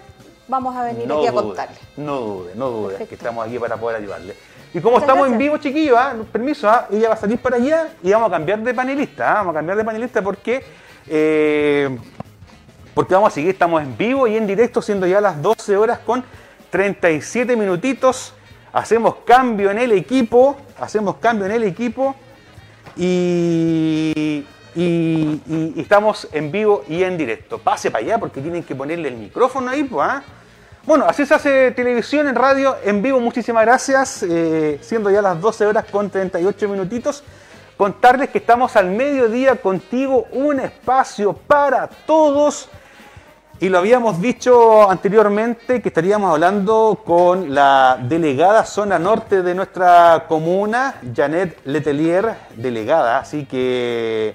[0.48, 1.78] vamos a venir no aquí a dude, contarles.
[1.96, 3.08] no dude, no dude, Perfecto.
[3.08, 4.36] que estamos aquí para poder ayudarle.
[4.74, 6.14] Y como Muchas estamos en vivo, chiquillos, ¿ah?
[6.30, 6.88] permiso, ¿ah?
[6.90, 9.34] ella va a salir para allá y vamos a cambiar de panelista, ¿ah?
[9.36, 10.62] vamos a cambiar de panelista porque,
[11.08, 11.98] eh,
[12.94, 15.98] porque vamos a seguir, estamos en vivo y en directo, siendo ya las 12 horas
[16.00, 16.24] con
[16.70, 18.34] 37 minutitos.
[18.72, 22.14] Hacemos cambio en el equipo, hacemos cambio en el equipo
[22.96, 27.58] y, y- y- estamos en vivo y en directo.
[27.58, 30.22] Pase para allá porque tienen que ponerle el micrófono ahí, pues, ¿ah?
[30.84, 33.20] Bueno, así se hace televisión en radio en vivo.
[33.20, 34.22] Muchísimas gracias.
[34.28, 37.22] eh, siendo ya las 12 horas con 38 minutitos.
[37.76, 42.68] Contarles que estamos al mediodía contigo, un espacio para todos.
[43.62, 50.24] Y lo habíamos dicho anteriormente que estaríamos hablando con la delegada zona norte de nuestra
[50.26, 53.18] comuna, Janet Letelier, delegada.
[53.18, 54.34] Así que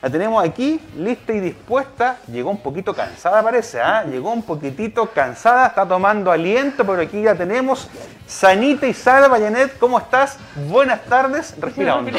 [0.00, 2.16] la tenemos aquí, lista y dispuesta.
[2.28, 4.04] Llegó un poquito cansada, parece, ¿ah?
[4.04, 7.90] Llegó un poquitito cansada, está tomando aliento, pero aquí ya tenemos.
[8.26, 10.38] Sanita y salva, Janet, ¿cómo estás?
[10.70, 12.18] Buenas tardes, respira hondo.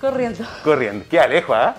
[0.00, 0.44] Corriendo.
[0.64, 1.76] Corriendo, qué alejo, ¿ah?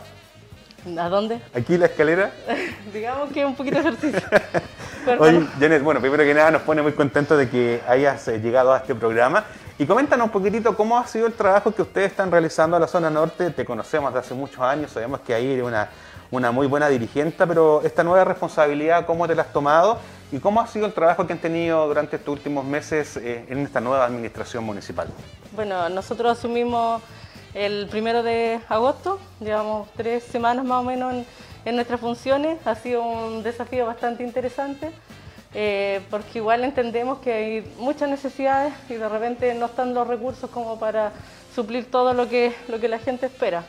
[0.97, 1.41] ¿A dónde?
[1.53, 2.31] Aquí la escalera.
[2.93, 4.21] Digamos que un poquito de ejercicio.
[5.19, 8.73] Oye, Janet, bueno, primero que nada nos pone muy contentos de que hayas eh, llegado
[8.73, 9.43] a este programa.
[9.77, 12.87] Y coméntanos un poquitito cómo ha sido el trabajo que ustedes están realizando a la
[12.87, 13.49] zona norte.
[13.51, 15.89] Te conocemos de hace muchos años, sabemos que ahí eres una,
[16.29, 19.97] una muy buena dirigente, pero esta nueva responsabilidad, ¿cómo te la has tomado?
[20.31, 23.59] ¿Y cómo ha sido el trabajo que han tenido durante estos últimos meses eh, en
[23.59, 25.07] esta nueva administración municipal?
[25.55, 27.01] Bueno, nosotros asumimos
[27.53, 31.25] el primero de agosto, llevamos tres semanas más o menos
[31.65, 34.91] en, nuestras funciones, ha sido un desafío bastante interesante,
[35.53, 40.49] eh, porque igual entendemos que hay muchas necesidades y de repente no están los recursos
[40.49, 41.11] como para
[41.53, 43.63] suplir todo lo que, lo que la gente espera.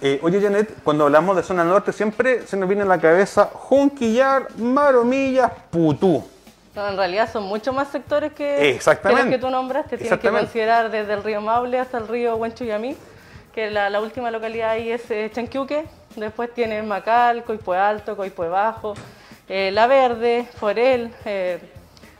[0.00, 3.48] Eh, oye, Janet, cuando hablamos de zona norte siempre se nos viene a la cabeza
[3.52, 6.31] Junquillar, Maromillas, Putú.
[6.74, 9.24] En realidad son muchos más sectores que, Exactamente.
[9.24, 9.98] que los que tú nombraste.
[9.98, 12.96] Tienes que considerar desde el río Maule hasta el río Huenchuyamí,
[13.54, 15.84] que la, la última localidad ahí es eh, Chanquiuque.
[16.16, 18.94] Después tienes Macal, Coipue Alto, Coipue Bajo,
[19.48, 21.58] eh, La Verde, Forel, eh,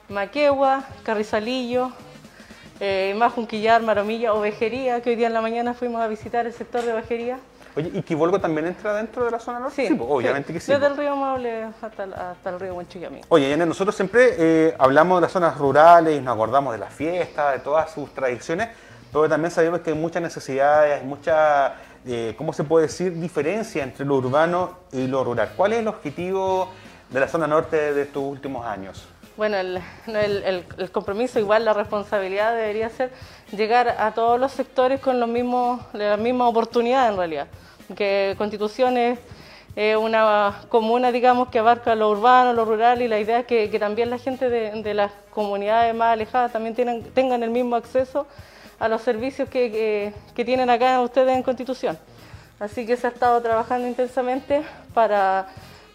[0.08, 1.92] Maquegua, Carrizalillo,
[2.80, 6.52] eh, más Junquillar, Maromilla, Ovejería, que hoy día en la mañana fuimos a visitar el
[6.52, 7.38] sector de Ovejería.
[7.74, 9.86] Oye, ¿y Quibolgo también entra dentro de la zona norte?
[9.88, 10.70] Sí, pues, obviamente que sí.
[10.70, 10.92] Desde pues.
[10.92, 13.22] el río Maule hasta, el- hasta el río Huenchuyamí.
[13.28, 16.92] Oye, Janet, nosotros siempre eh, hablamos de las zonas rurales y nos acordamos de las
[16.92, 18.68] fiestas, de todas sus tradiciones,
[19.10, 21.74] pero también sabemos que hay muchas necesidades, hay mucha,
[22.06, 25.52] eh, ¿cómo se puede decir?, diferencia entre lo urbano y lo rural.
[25.56, 26.68] ¿Cuál es el objetivo
[27.08, 29.08] de la zona norte de tus últimos años?
[29.34, 33.10] Bueno, el, el- el- el compromiso, igual la responsabilidad debería ser
[33.50, 37.46] llegar a todos los sectores con los mismos, la misma oportunidad en realidad.
[37.96, 39.18] Que Constitución es
[39.76, 43.70] eh, una comuna, digamos, que abarca lo urbano, lo rural y la idea es que,
[43.70, 47.76] que también la gente de, de las comunidades más alejadas también tienen- tengan el mismo
[47.76, 48.26] acceso
[48.78, 51.98] a los servicios que, que- que tienen acá ustedes en Constitución.
[52.60, 54.62] Así que se ha estado trabajando intensamente
[54.94, 55.46] para,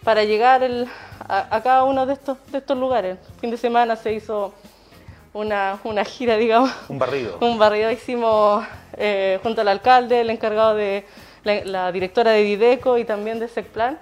[0.03, 0.87] para llegar el-
[1.27, 3.17] a, a cada uno de estos, de estos lugares.
[3.35, 4.53] El fin de semana se hizo
[5.33, 7.37] una, una gira, digamos, Un barrido.
[7.41, 8.65] un barrido hicimos
[8.97, 11.05] eh, junto al alcalde, el encargado de
[11.47, 13.97] la, la directora de Dideco y también de SECPLAN,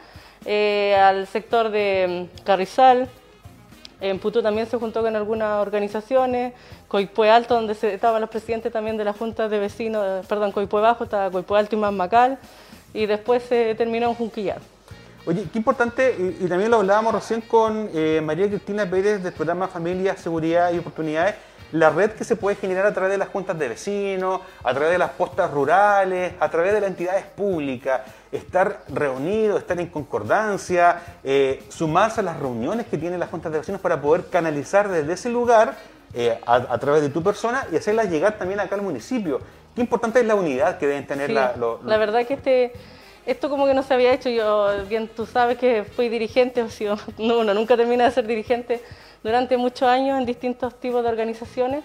[0.46, 3.08] eh, al sector de mm, Carrizal.
[4.02, 6.54] En Putú también se juntó con algunas organizaciones,
[6.88, 11.06] Coipue Alto, donde estaban los presidentes también de las juntas de vecinos, perdón, Coipue Bajo,
[11.06, 12.38] estaba Coipue Alto y Macal,
[12.94, 14.60] y después se terminó en Junquillar.
[15.26, 19.34] Oye, qué importante, y, y también lo hablábamos recién con eh, María Cristina Pérez del
[19.34, 21.36] programa Familia, Seguridad y Oportunidades,
[21.76, 24.92] la red que se puede generar a través de las juntas de vecinos, a través
[24.92, 28.02] de las postas rurales, a través de las entidades públicas,
[28.32, 33.60] estar reunidos, estar en concordancia, eh, sumarse a las reuniones que tienen las juntas de
[33.60, 35.76] vecinos para poder canalizar desde ese lugar
[36.14, 39.42] eh, a, a través de tu persona y hacerlas llegar también acá al municipio.
[39.76, 42.72] Qué importante es la unidad que deben tener Sí, la, lo- la verdad que este,
[43.26, 44.30] esto como que no se había hecho.
[44.30, 48.28] Yo, bien, tú sabes que fui dirigente, o sea, no, uno nunca termina de ser
[48.28, 48.82] dirigente
[49.24, 51.84] durante muchos años en distintos tipos de organizaciones.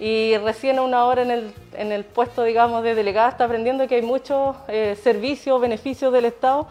[0.00, 3.86] Y recién a una hora en el, en el puesto, digamos, de delegada está aprendiendo
[3.86, 6.66] que hay muchos eh, servicios, beneficios del Estado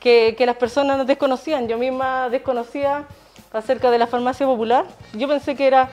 [0.00, 1.68] que, que las personas desconocían.
[1.68, 3.06] Yo misma desconocía
[3.52, 4.84] acerca de la farmacia popular.
[5.14, 5.88] Yo pensé que era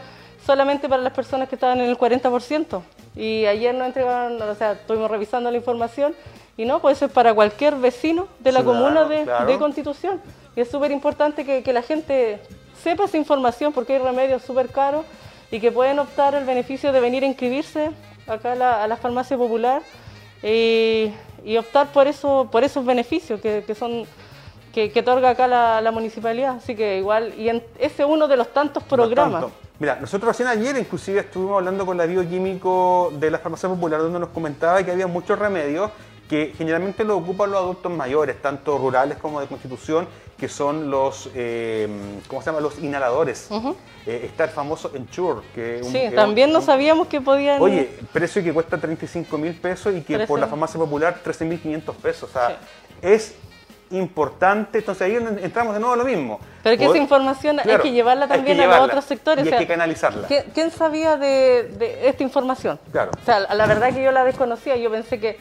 [0.45, 2.81] solamente para las personas que estaban en el 40%.
[3.15, 6.15] Y ayer nos entregaron, o sea, estuvimos revisando la información
[6.57, 9.45] y no, pues eso es para cualquier vecino de la Ciudadano, comuna de, claro.
[9.45, 10.21] de Constitución.
[10.55, 12.39] Y es súper importante que, que la gente
[12.81, 15.05] sepa esa información porque hay remedios súper caros
[15.51, 17.91] y que pueden optar el beneficio de venir a inscribirse
[18.27, 19.81] acá a la, a la farmacia popular
[20.41, 21.11] y,
[21.43, 24.05] y optar por, eso, por esos beneficios que, que son
[24.73, 26.55] que, que otorga acá la, la municipalidad.
[26.55, 29.41] Así que igual, y en, ese es uno de los tantos programas.
[29.41, 29.60] Tanto.
[29.81, 34.19] Mira, nosotros recién ayer inclusive estuvimos hablando con la bioquímico de la farmacia popular donde
[34.19, 35.89] nos comentaba que había muchos remedios
[36.29, 40.07] que generalmente lo ocupan los adultos mayores, tanto rurales como de constitución,
[40.37, 41.89] que son los, eh,
[42.27, 42.61] ¿cómo se llama?
[42.61, 43.49] Los inhaladores.
[44.05, 47.59] Eh, está el famoso Ensure, que un- Sí, que también no un- sabíamos que podían...
[47.59, 50.41] Oye, precio que cuesta 35 mil pesos y que por 13.
[50.41, 52.29] la farmacia popular 13 mil 500 pesos.
[52.29, 52.59] O sea,
[53.01, 53.33] es
[53.91, 54.79] importante.
[54.79, 56.39] Entonces ahí entramos de nuevo a lo mismo.
[56.63, 59.45] Pero que esa información hay que llevarla que también a los otros sectores.
[59.45, 60.27] Y o sea, hay que canalizarla.
[60.27, 62.79] ¿quién, sabía de, de esta información?
[62.91, 63.11] Claro.
[63.21, 64.75] O sea, la verdad que yo la desconocía.
[64.77, 65.37] Yo pensé que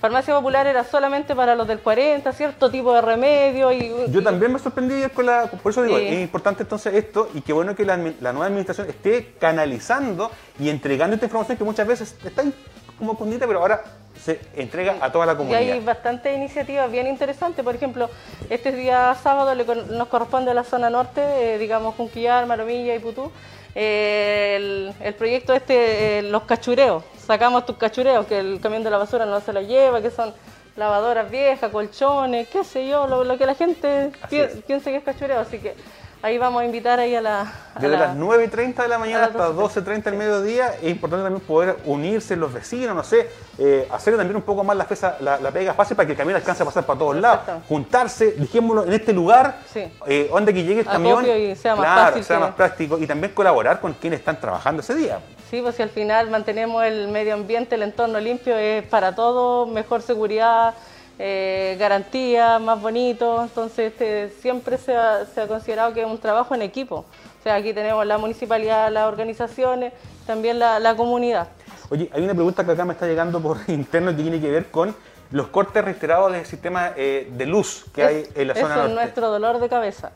[0.00, 3.72] farmacia popular era solamente para los del 40, cierto tipo de remedio.
[3.72, 5.46] Y, Yo también me sorprendí con la.
[5.46, 6.06] Por eso digo, Sí.
[6.06, 11.14] es importante entonces esto y qué bueno que la nueva administración esté canalizando y entregando
[11.14, 12.52] esta información que muchas veces está ahí
[12.98, 13.82] como escondida, pero ahora
[14.22, 15.60] se entrega a toda la Y comunidad.
[15.60, 17.64] hay bastantes iniciativas bien interesantes.
[17.64, 18.08] Por ejemplo,
[18.48, 21.20] este día sábado le nos corresponde a la zona norte,
[21.54, 23.30] eh, digamos Junquillar, Maromilla y Putú,
[23.74, 27.04] eh, el, el proyecto este, eh, los cachureos.
[27.18, 30.32] Sacamos tus cachureos, que el camión de la basura no se la lleva, que son
[30.76, 35.04] lavadoras viejas, colchones, qué sé yo, lo, lo que la gente pi- piensa que es
[35.04, 35.40] cachureo.
[35.40, 35.74] Así que
[36.22, 37.40] ahí vamos a invitar ahí a la...
[37.42, 40.14] a Desde la- las 9 y 30 de la mañana a las hasta 12.30 del
[40.14, 44.64] mediodía es importante también poder unirse los vecinos, no sé, eh, hacer también un poco
[44.64, 46.98] más la, pesa- la, la pega fácil para que el camión alcance a pasar para
[46.98, 49.84] todos lados, juntarse, dejémoslo en este lugar, Sí.
[50.06, 52.98] eh, donde que llegue el camión, y sea más claro, fácil sea que- más práctico
[52.98, 55.20] y también colaborar con quienes están trabajando ese día.
[55.50, 59.68] Sí, pues si al final mantenemos el medio ambiente, el entorno limpio, es para todos,
[59.68, 60.74] mejor seguridad,
[61.18, 63.42] eh, garantía, más bonito.
[63.42, 67.04] Entonces este, siempre se ha, se ha considerado que es un trabajo en equipo.
[67.40, 69.92] O sea, aquí tenemos la municipalidad, las organizaciones,
[70.26, 71.48] también la, la comunidad.
[71.90, 74.66] Oye, hay una pregunta que acá me está llegando por interno que tiene que ver
[74.70, 74.94] con
[75.30, 78.74] los cortes reiterados del sistema eh, de luz que Es- hay en la eso zona
[78.74, 78.94] es norte.
[78.94, 80.10] nuestro dolor de cabeza.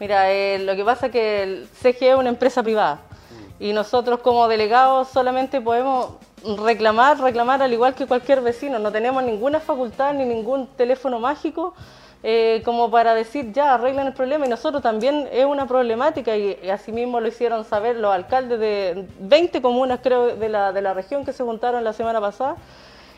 [0.00, 2.98] Mira, eh, lo que pasa es que el CGE es una empresa privada
[3.60, 6.14] y nosotros como delegados solamente podemos
[6.58, 8.78] reclamar, reclamar al igual que cualquier vecino.
[8.78, 11.74] No tenemos ninguna facultad ni ningún teléfono mágico
[12.24, 16.56] eh, como para decir ya arreglan el problema y nosotros también es una problemática y,
[16.62, 20.94] y asimismo lo hicieron saber los alcaldes de 20 comunas creo de la, de la
[20.94, 22.56] región que se juntaron la semana pasada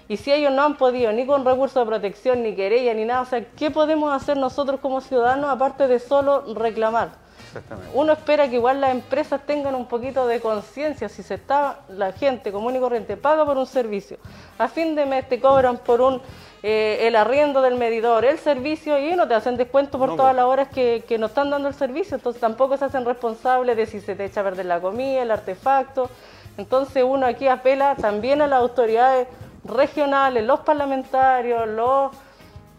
[0.09, 3.22] y si ellos no han podido ni con recursos de protección, ni querella, ni nada,
[3.22, 7.24] o sea, ¿qué podemos hacer nosotros como ciudadanos aparte de solo reclamar?
[7.59, 7.90] Exactamente.
[7.94, 11.09] Uno espera que igual las empresas tengan un poquito de conciencia.
[11.09, 14.18] Si se está, la gente común y corriente paga por un servicio,
[14.59, 16.20] a fin de mes te cobran por un
[16.62, 20.34] eh, el arriendo del medidor, el servicio y no te hacen descuento por No, todas
[20.34, 22.16] las horas que, que nos están dando el servicio.
[22.16, 25.30] Entonces tampoco se hacen responsables de si se te echa a perder la comida, el
[25.30, 26.11] artefacto.
[26.57, 29.28] Entonces uno aquí apela también a las autoridades
[29.64, 32.11] regionales, los parlamentarios, los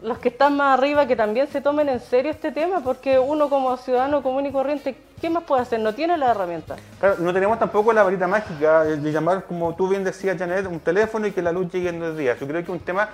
[0.05, 3.49] los que están más arriba que también se tomen en serio este tema, porque uno
[3.49, 5.79] como ciudadano común y corriente, ¿qué más puede hacer?
[5.79, 6.75] No tiene la herramienta.
[6.99, 10.79] Claro, no tenemos tampoco la varita mágica de llamar, como tú bien decías, Janet, un
[10.79, 12.39] teléfono y que la luz llegue en dos días.
[12.39, 13.09] Yo creo que es un tema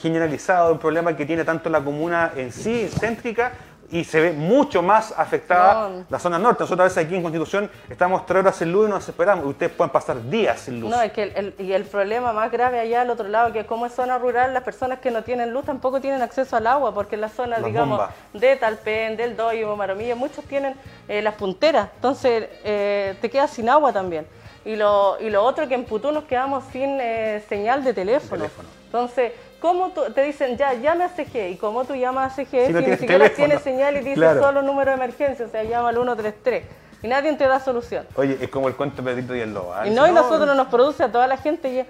[0.00, 3.52] generalizado, un problema que tiene tanto la comuna en sí, céntrica,
[3.92, 6.04] y se ve mucho más afectada No.
[6.08, 6.64] la zona norte.
[6.64, 9.44] Nosotros a veces aquí en Constitución estamos tres horas sin luz y nos esperamos.
[9.46, 10.90] Ustedes pueden pasar días sin luz.
[10.90, 13.66] No, es que el, el- y el problema más grave allá al otro lado, que
[13.66, 16.94] como es zona rural, las personas que no tienen luz tampoco tienen acceso al agua,
[16.94, 18.14] porque en las zonas, Las digamos, bombas.
[18.32, 20.74] de Talpen, del Doyo, Maramilla, muchos tienen
[21.06, 24.26] eh, las punteras, entonces eh, te quedas sin agua también.
[24.64, 28.46] Y lo, y lo otro que en Putú nos quedamos sin eh, señal de teléfono.
[28.86, 29.32] Entonces,
[29.62, 31.52] ¿cómo tú, te dicen ya, llame a CG?
[31.52, 34.42] ¿Y cómo tú llamas a CG si, no ni siquiera tienes señal y dice Claro.
[34.42, 35.46] solo número de emergencia?
[35.46, 36.64] O sea, llama al 133
[37.02, 38.06] y nadie te da solución.
[38.16, 39.72] Oye, es como el cuento de Pedrito y el Lobo.
[39.72, 39.86] ¿ah?
[39.86, 41.68] Y no, y nosotros nos produce a toda la gente.
[41.72, 41.86] y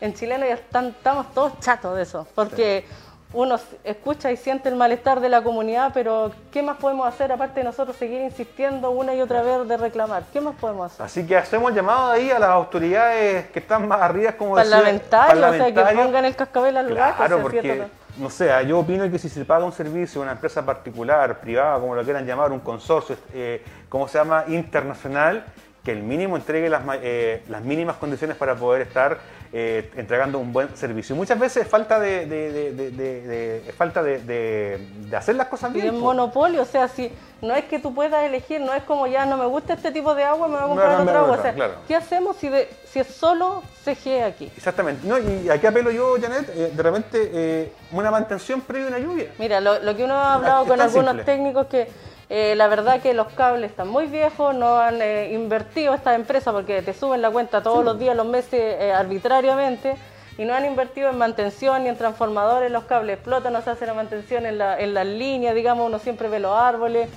[0.00, 2.84] en chileno ya están, estamos todos chatos de eso, porque
[3.32, 7.60] uno escucha y siente el malestar de la comunidad, pero ¿qué más podemos hacer aparte
[7.60, 10.22] de nosotros seguir insistiendo una y otra vez de reclamar?
[10.32, 11.04] ¿Qué más podemos hacer?
[11.04, 15.52] Así que hacemos llamado ahí a las autoridades que están más arriba, como Parlamentarios, o
[15.52, 17.88] sea, que pongan el cascabel al o Claro, sea, porque, ¿cierto?
[18.16, 21.78] no sé, yo opino que si se paga un servicio a una empresa particular, privada,
[21.78, 25.44] como lo quieran llamar, un consorcio, eh, como se llama, internacional,
[25.84, 29.18] que el mínimo entregue las, eh, las mínimas condiciones para poder estar
[29.52, 31.14] eh, entregando un buen servicio.
[31.14, 34.78] Y muchas veces es falta de, de- falta de,
[35.16, 35.86] hacer las cosas Y bien.
[35.86, 35.98] es po.
[36.00, 39.36] monopolio, o sea, si no es que tú puedas elegir, no es como ya no
[39.36, 41.38] me gusta este tipo de agua, me voy a comprar cambiar otra agua.
[41.38, 41.74] O sea, claro.
[41.86, 44.50] ¿qué hacemos si, de- si es solo CG aquí?
[44.56, 45.06] Exactamente.
[45.06, 48.98] No, y aquí apelo yo, Janet, eh, de repente eh, una mantención previa a una
[48.98, 49.30] lluvia.
[49.38, 51.24] Mira, lo, lo que uno ha hablado Es con algunos simple.
[51.24, 51.88] técnicos que
[52.30, 56.52] eh, la verdad que los cables están muy viejos, no han eh, invertido estas empresas
[56.52, 57.84] porque te suben la cuenta todos Sí.
[57.84, 59.96] los días, los meses eh, arbitrariamente
[60.36, 63.86] y no han invertido en mantención ni en transformadores, los cables explotan, no se hace
[63.86, 67.08] la mantención en, la- en las líneas, digamos, uno siempre ve los árboles,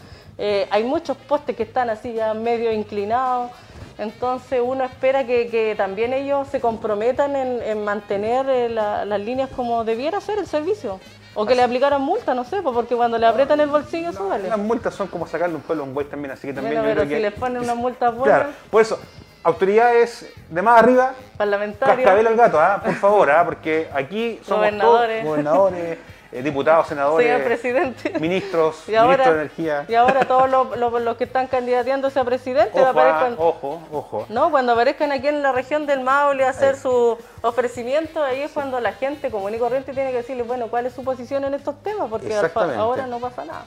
[0.71, 3.51] hay muchos postes que están así ya medio inclinados.
[3.99, 9.49] Entonces uno espera que, que también ellos se comprometan en, en mantener la- las líneas
[9.55, 10.99] como debiera ser el servicio.
[11.33, 14.49] O que le aplicaran multa, no sé, porque cuando le aprietan el bolsillo, súbale.
[14.49, 16.89] Las multas son como sacarle un pelo a un buey también, así que también Bueno,
[16.89, 18.99] yo pero creo si que- les ponen una multa buena, Claro, por eso,
[19.43, 22.81] autoridades de más arriba, parlamentarios, cascabel al gato, ¿ah?
[22.83, 23.43] por favor, ¿ah?
[23.45, 25.15] porque aquí somos Gobernadores.
[25.23, 25.97] todos gobernadores,
[26.31, 28.19] eh, diputados, senadores, señor presidente.
[28.19, 29.85] ministros, Y ahora, ministros de energía.
[29.89, 33.81] y ahora todos los, los- los que están candidateándose a presidente Ojo, ah, aparezcan, ojo,
[33.91, 34.25] ojo.
[34.29, 38.51] no, cuando aparezcan aquí en la región del Maule a hacer su ofrecimiento, ahí es
[38.51, 41.53] cuando la gente común y corriente tiene que decirle, bueno, ¿cuál es su posición en
[41.53, 42.07] estos temas?
[42.09, 42.33] Porque
[42.77, 43.65] ahora no pasa nada.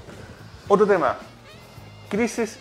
[0.69, 1.17] Otro tema,
[2.09, 2.59] crisis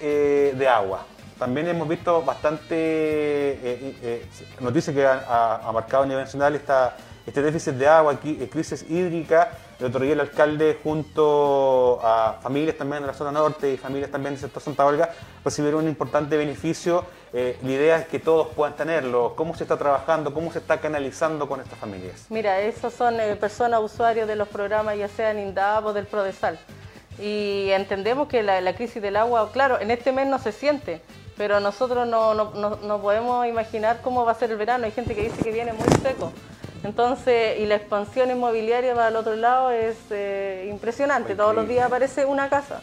[0.00, 1.00] eh, de agua.
[1.38, 4.26] También hemos visto bastante eh, eh, eh,
[4.60, 6.96] noticias que ha, ha- ha marcado a nivel nacional esta,
[7.26, 9.50] este déficit de agua, eh, crisis hídrica.
[9.80, 14.10] El otro día el alcalde junto a familias también de la zona norte y familias
[14.10, 15.10] también del sector Santa Olga
[15.44, 17.04] recibieron un importante beneficio.
[17.32, 19.34] Eh, la idea es que todos puedan tenerlo.
[19.36, 20.32] ¿Cómo se está trabajando?
[20.32, 22.26] ¿Cómo se está canalizando con estas familias?
[22.30, 26.58] Mira, esos son eh, personas usuarios de los programas, ya sean INDAP o del PRODESAL.
[27.18, 31.00] Y entendemos que la, la crisis del agua, claro, en este mes no se siente,
[31.36, 34.84] pero nosotros no, no- no- no podemos imaginar cómo va a ser el verano.
[34.86, 36.32] Hay gente que dice que viene muy seco.
[36.84, 41.34] Entonces, y la expansión inmobiliaria para el otro lado es eh, impresionante.
[41.34, 42.80] Todos los días aparece una casa.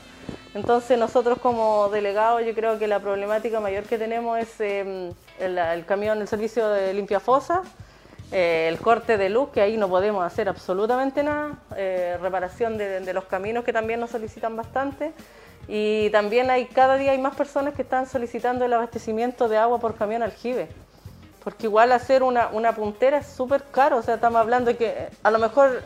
[0.53, 5.57] Entonces nosotros como delegados yo creo que la problemática mayor que tenemos es eh, el,
[5.57, 7.63] el camión, el servicio de limpia fosa,
[8.31, 12.99] eh, el corte de luz, que ahí no podemos hacer absolutamente nada, eh, reparación de,
[12.99, 15.11] de los caminos que también nos solicitan bastante.
[15.67, 19.79] Y también hay cada día hay más personas que están solicitando el abastecimiento de agua
[19.79, 20.67] por camión aljibe.
[21.43, 25.09] Porque igual hacer una, una puntera es súper caro, o sea, estamos hablando de que
[25.23, 25.83] a lo mejor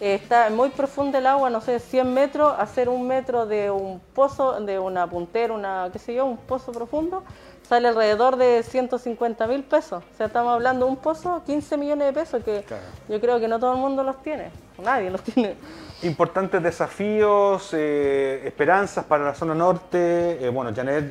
[0.00, 4.00] eh, está muy profunda el agua, no sé, 100 metros, hacer un metro de un
[4.00, 7.22] pozo, de una puntera, una, qué sé yo, un pozo profundo,
[7.68, 10.02] sale alrededor de 150 mil pesos.
[10.12, 12.64] O sea, estamos hablando de un pozo, 15 millones de pesos, que
[13.08, 14.50] yo creo que no todo el mundo los tiene,
[14.82, 15.54] nadie los tiene.
[16.02, 20.44] Importantes desafíos, eh, esperanzas para la zona norte.
[20.44, 21.10] Eh, bueno, Janet,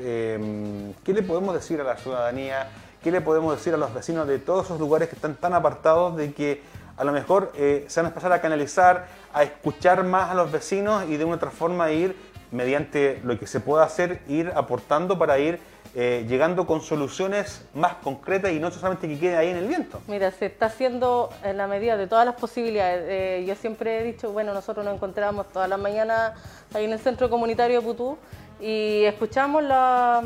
[1.03, 2.67] ¿qué le podemos decir a la ciudadanía?
[3.04, 6.16] ¿Qué le podemos decir a los vecinos de todos esos lugares que están tan apartados
[6.16, 6.62] de que
[6.95, 10.51] a lo mejor eh, se van a empezar a canalizar, a escuchar más a los
[10.51, 12.16] vecinos y de una otra forma ir
[12.51, 15.60] mediante lo que se pueda hacer, ir aportando para ir
[15.95, 19.99] eh, llegando con soluciones más concretas y no solamente que quede ahí en el viento.
[20.08, 23.04] Mira, se está haciendo en la medida de todas las posibilidades.
[23.08, 26.34] Eh, yo siempre he dicho, bueno, nosotros nos encontramos todas las mañanas
[26.74, 28.18] ahí en el centro comunitario de Putú
[28.62, 30.24] y escuchamos la-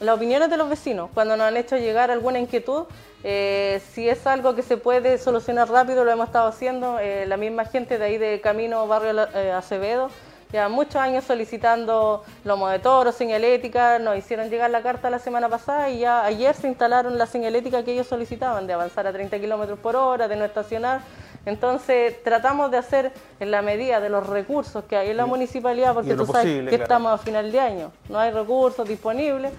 [0.00, 2.84] las opiniones de los vecinos cuando nos han hecho llegar alguna inquietud.
[3.24, 6.98] eh, si es algo que se puede solucionar rápido, lo hemos estado haciendo.
[7.00, 10.08] Eh, la misma gente de ahí de Camino Barrio eh, Acevedo,
[10.52, 15.48] ya muchos años solicitando lomo de toro, señalética, nos hicieron llegar la carta la semana
[15.48, 19.38] pasada y ya ayer se instalaron la señalética que ellos solicitaban, de avanzar a 30
[19.40, 21.00] kilómetros por hora, de no estacionar.
[21.44, 25.92] Entonces tratamos de hacer en la medida de los recursos que hay en la municipalidad,
[25.92, 26.82] porque tú sabes posible, que claro.
[26.84, 29.52] estamos a final de año, no hay recursos disponibles.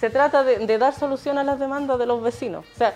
[0.00, 2.64] Se trata de, de dar solución a las demandas de los vecinos.
[2.74, 2.94] O sea,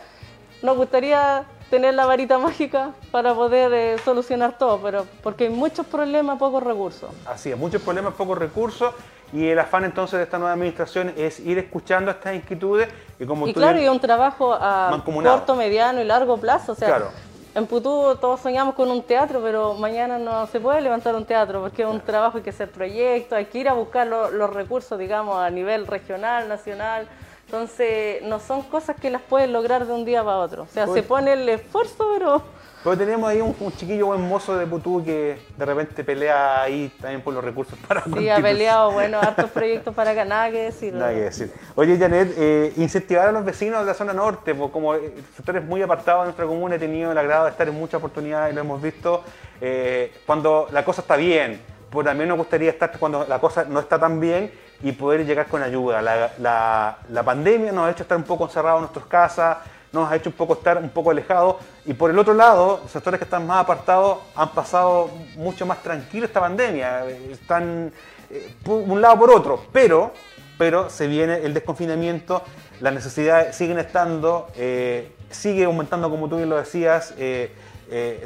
[0.62, 5.86] nos gustaría tener la varita mágica para poder eh, solucionar todo, pero porque hay muchos
[5.86, 7.10] problemas, pocos recursos.
[7.26, 8.92] Así es, muchos problemas, pocos recursos
[9.32, 12.88] y el afán entonces de esta nueva administración es ir escuchando estas inquietudes
[13.18, 16.72] y como Y tú claro, bien- y un trabajo a corto, mediano y largo plazo.
[16.72, 17.10] O sea, Claro.
[17.54, 21.60] En Putú todos soñamos con un teatro, pero mañana no se puede levantar un teatro
[21.60, 24.50] porque es un trabajo, hay que hacer proyectos, hay que ir a buscar lo- los
[24.52, 27.08] recursos, digamos, a nivel regional, nacional.
[27.46, 30.62] Entonces, no son cosas que las puedes lograr de un día para otro.
[30.62, 32.42] O sea, se pone el esfuerzo, pero
[32.82, 36.90] Pero tenemos ahí un, un chiquillo buen mozo de Putú que de repente pelea ahí
[37.00, 40.62] también por los recursos para sí, ha peleado, bueno, hartos proyectos para acá, nada que
[40.62, 40.94] decir.
[40.94, 41.52] Nada que decir.
[41.74, 45.62] Oye, Janet, eh, incentivar a los vecinos de la zona norte, pues, como eh, sectores
[45.62, 48.62] muy apartados de nuestra comuna, he tenido el agrado de estar en muchas oportunidades, lo
[48.62, 49.24] hemos visto,
[49.60, 51.60] eh, cuando la cosa está bien,
[51.90, 54.50] pues también nos gustaría estar cuando la cosa no está tan bien
[54.82, 56.00] y poder llegar con ayuda.
[56.00, 59.58] La, la- la pandemia nos ha hecho estar un poco encerrados en nuestras casas,
[59.92, 62.90] nos ha hecho un poco estar un poco alejados y por el otro lado, los
[62.90, 67.92] sectores que están más apartados han pasado mucho más tranquilo esta pandemia, eh, están
[68.30, 70.12] eh, un lado por otro, pero
[70.58, 72.42] pero se viene el desconfinamiento,
[72.80, 77.14] las necesidades siguen estando, eh, sigue aumentando, como tú bien lo decías,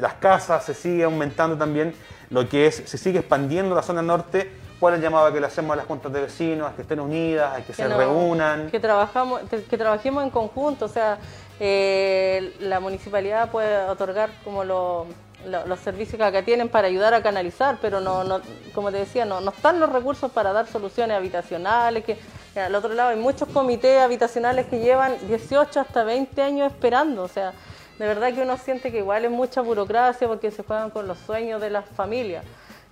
[0.01, 1.95] las casas, se sigue aumentando también
[2.29, 4.51] lo que es, se sigue expandiendo la zona norte.
[4.79, 6.99] ¿Cuál es el llamado que le hacemos a las juntas de vecinos, a que estén
[6.99, 8.69] unidas, a que, se no- reúnan?
[8.69, 11.17] Que, trabajamos, que trabajemos en conjunto, o sea,
[11.59, 15.05] eh, la municipalidad puede otorgar como lo-
[15.47, 18.41] lo- los servicios que acá tienen para ayudar a canalizar, pero no, no
[18.73, 22.17] como te decía, no, no están los recursos para dar soluciones habitacionales, que
[22.55, 27.23] que al otro lado hay muchos comités habitacionales que llevan 18 hasta 20 años esperando,
[27.23, 27.51] o sea,
[27.99, 31.17] de verdad que uno siente que igual es mucha burocracia porque se juegan con los
[31.19, 32.45] sueños de las familias.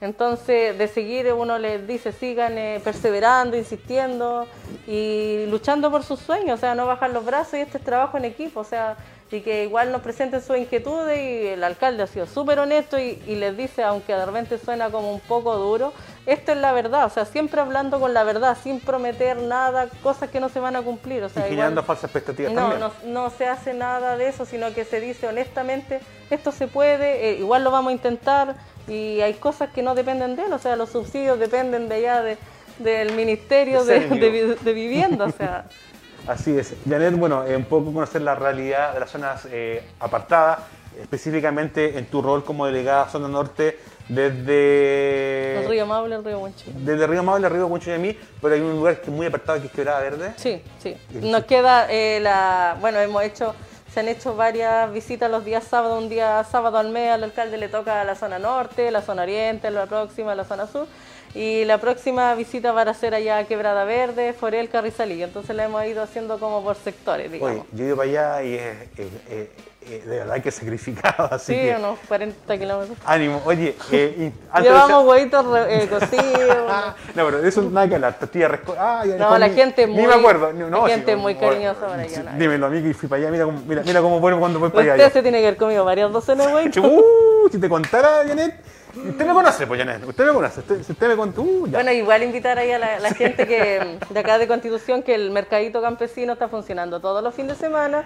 [0.04, 4.45] Entonces, de seguir uno les dice, sigan eh, perseverando, insistiendo
[4.86, 8.18] y luchando por sus sueños, o sea, no bajar los brazos y este es trabajo
[8.18, 8.97] en equipo, o sea,
[9.32, 13.20] y que igual nos presenten sus inquietudes y el alcalde ha sido súper honesto y,
[13.26, 15.91] y les dice, aunque de repente suena como un poco duro,
[16.28, 20.30] esto es la verdad, o sea, siempre hablando con la verdad, sin prometer nada, cosas
[20.30, 22.80] que no se van a cumplir, o y sea, generando igual- falsas expectativas no, también.
[22.82, 25.99] no, no se hace nada de eso, sino que se dice honestamente,
[26.30, 28.56] esto se puede, eh, igual lo vamos a intentar
[28.88, 32.21] y hay cosas que no dependen de él, o sea, los subsidios dependen de allá
[32.21, 32.38] de,
[32.79, 35.65] del Ministerio de, de de Vivienda, o sea,
[36.27, 36.73] Así es.
[36.88, 40.59] Janet, bueno, eh, un poco conocer la realidad de las zonas eh, apartadas,
[41.01, 45.61] específicamente en tu rol como delegada zona norte desde...
[45.63, 46.65] el río Maule, el río Huancho.
[46.75, 49.73] Desde Río Maule, Río Conchoyamí, pero hay un lugar que es muy apartado que es
[49.73, 50.34] Quebrada Verde.
[50.38, 50.95] Sí, sí.
[51.21, 53.53] Nos queda eh, la, bueno, hemos hecho,
[53.93, 57.57] se han hecho varias visitas los días sábado, un día sábado al mes al alcalde
[57.57, 60.87] le toca la zona norte, la zona oriente, la próxima, la zona sur.
[61.36, 65.25] Y la próxima visita va a ser allá a Quebrada Verde, Forel, Carrizalillo.
[65.25, 67.61] Entonces la hemos ido haciendo como por sectores, digamos.
[67.61, 69.47] Oye, yo he ido para allá y es, es- es-
[69.84, 72.97] es de verdad que sacrificado, así sí, que unos 40 kilómetros.
[73.05, 73.41] ánimo.
[73.45, 76.71] Oye, eh, y antes de- Llevamos huevitos eh, cocidos.
[77.15, 78.75] No, pero de eso nada que hablar, tortilla resco...
[78.79, 80.53] Ah, No, la mi- gente Ni muy- me acuerdo.
[80.53, 82.31] ni- No, la sí, gente como- muy cariñosa por allá, sí, ¿no?
[82.38, 84.69] Dímelo a mí que fui para allá, mira cómo, mira, mira cómo vuelvo cuando voy
[84.69, 85.07] para allá.
[85.07, 86.86] Usted se tiene que haber comido varias docenas de huevitos.
[86.86, 88.55] Uh, si te contara, Janet.
[88.95, 90.07] Usted me conoce, pues, Janet.
[90.07, 90.59] Usted me conoce.
[90.59, 91.41] Usted, si usted me contó.
[91.41, 91.67] Uh.
[91.67, 95.31] Bueno, igual invitar ahí a la, la gente que de acá de Constitución que el
[95.31, 98.03] mercadito campesino está funcionando todos los fines de semana.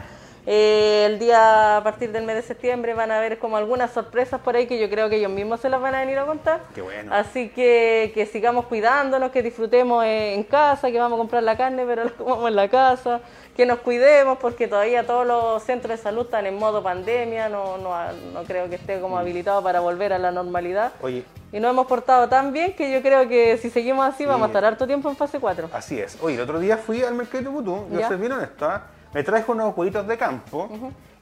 [0.49, 4.39] Eh, el día a partir del mes de septiembre van a haber como algunas sorpresas
[4.39, 6.61] por ahí que yo creo que ellos mismos se las van a venir a contar.
[6.73, 7.13] Qué bueno.
[7.13, 11.57] Así que que sigamos cuidándonos, que disfrutemos eh, en casa, que vamos a comprar la
[11.57, 13.19] carne, pero la comamos en la casa,
[13.57, 17.79] que nos cuidemos porque todavía todos los centros de salud están en modo pandemia, no,
[17.79, 17.91] no,
[18.31, 20.91] no creo que esté como habilitado para volver a la normalidad.
[21.01, 24.43] Oye, Y nos hemos portado tan bien que yo creo que si seguimos así vamos
[24.43, 25.71] a estar harto tiempo en fase 4.
[25.73, 26.19] así es.
[26.21, 27.87] Oye, el otro día fui al mercado de Putú.
[27.91, 28.63] Yo soy bien honesto.
[28.65, 28.83] ¿ah?
[29.11, 30.69] Me traje unos huevitos de campo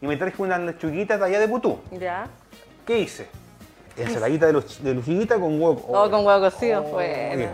[0.02, 1.80] y me traje unas lechuguitas de allá de Putú.
[1.92, 2.28] Ya.
[2.86, 3.28] ¿Qué hice?
[3.96, 5.86] Ensaladita de, de lechuguita con huevo.
[5.88, 6.82] Oh, con huevo cocido.
[6.86, 7.48] Oh, bueno.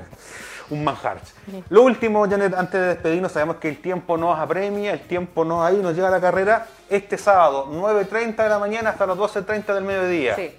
[0.72, 1.18] Un manjar.
[1.70, 5.64] Lo último, Janet, antes de despedirnos, sabemos que el tiempo nos apremia, el tiempo nos
[5.66, 6.66] ahí, nos llega a la carrera.
[6.90, 10.36] Este sábado, 9.30 de la mañana hasta las 12.30 del mediodía.
[10.36, 10.56] Sí.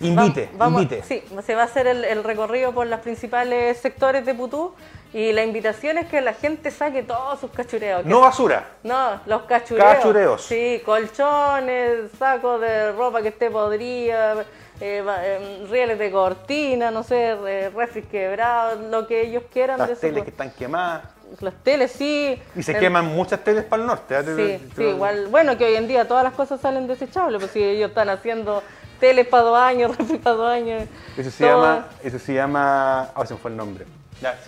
[0.00, 1.04] Invite, Vamos- invite.
[1.04, 4.74] Sí, se va a hacer el, el recorrido por los principales sectores de Putú
[5.12, 8.04] y la invitación es que la gente saque todos sus cachureos.
[8.04, 8.66] No basura.
[8.82, 9.86] No, los cachureos.
[9.94, 10.42] Cachureos.
[10.42, 14.44] Sí, colchones, sacos de ropa que esté podrida,
[14.80, 19.98] eh, eh, rieles de cortina, no sé, eh, refris quebrados, lo que ellos quieran Las
[20.00, 21.04] teles que están quemadas.
[21.40, 22.40] Las teles, sí.
[22.54, 24.14] Y se El- queman muchas teles para el norte.
[24.18, 24.58] ¿eh?
[24.60, 25.28] Sí, sí, igual.
[25.28, 28.62] Bueno, que hoy en día todas las cosas salen desechables, pues si ellos están haciendo
[29.00, 30.84] teles para dos años, refri para dos años.
[31.16, 33.86] Eso se llama, eso se llama, ah, se me fue el nombre.
[34.22, 34.38] Ya.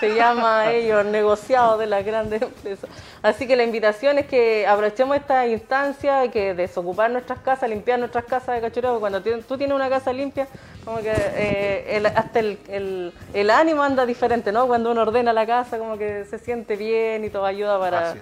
[0.00, 2.88] Se llama ellos negociado de las grandes empresas.
[3.20, 8.24] Así que la invitación es que aprovechemos esta instancia, que desocupar nuestras casas, limpiar nuestras
[8.24, 9.00] casas de cachureo.
[9.00, 10.46] Cuando tú tienes una casa limpia,
[10.84, 14.66] como que eh, el- hasta el, el- el ánimo anda diferente, ¿no?
[14.68, 18.10] Cuando uno ordena la casa, como que se siente bien y todo ayuda para...
[18.10, 18.20] Así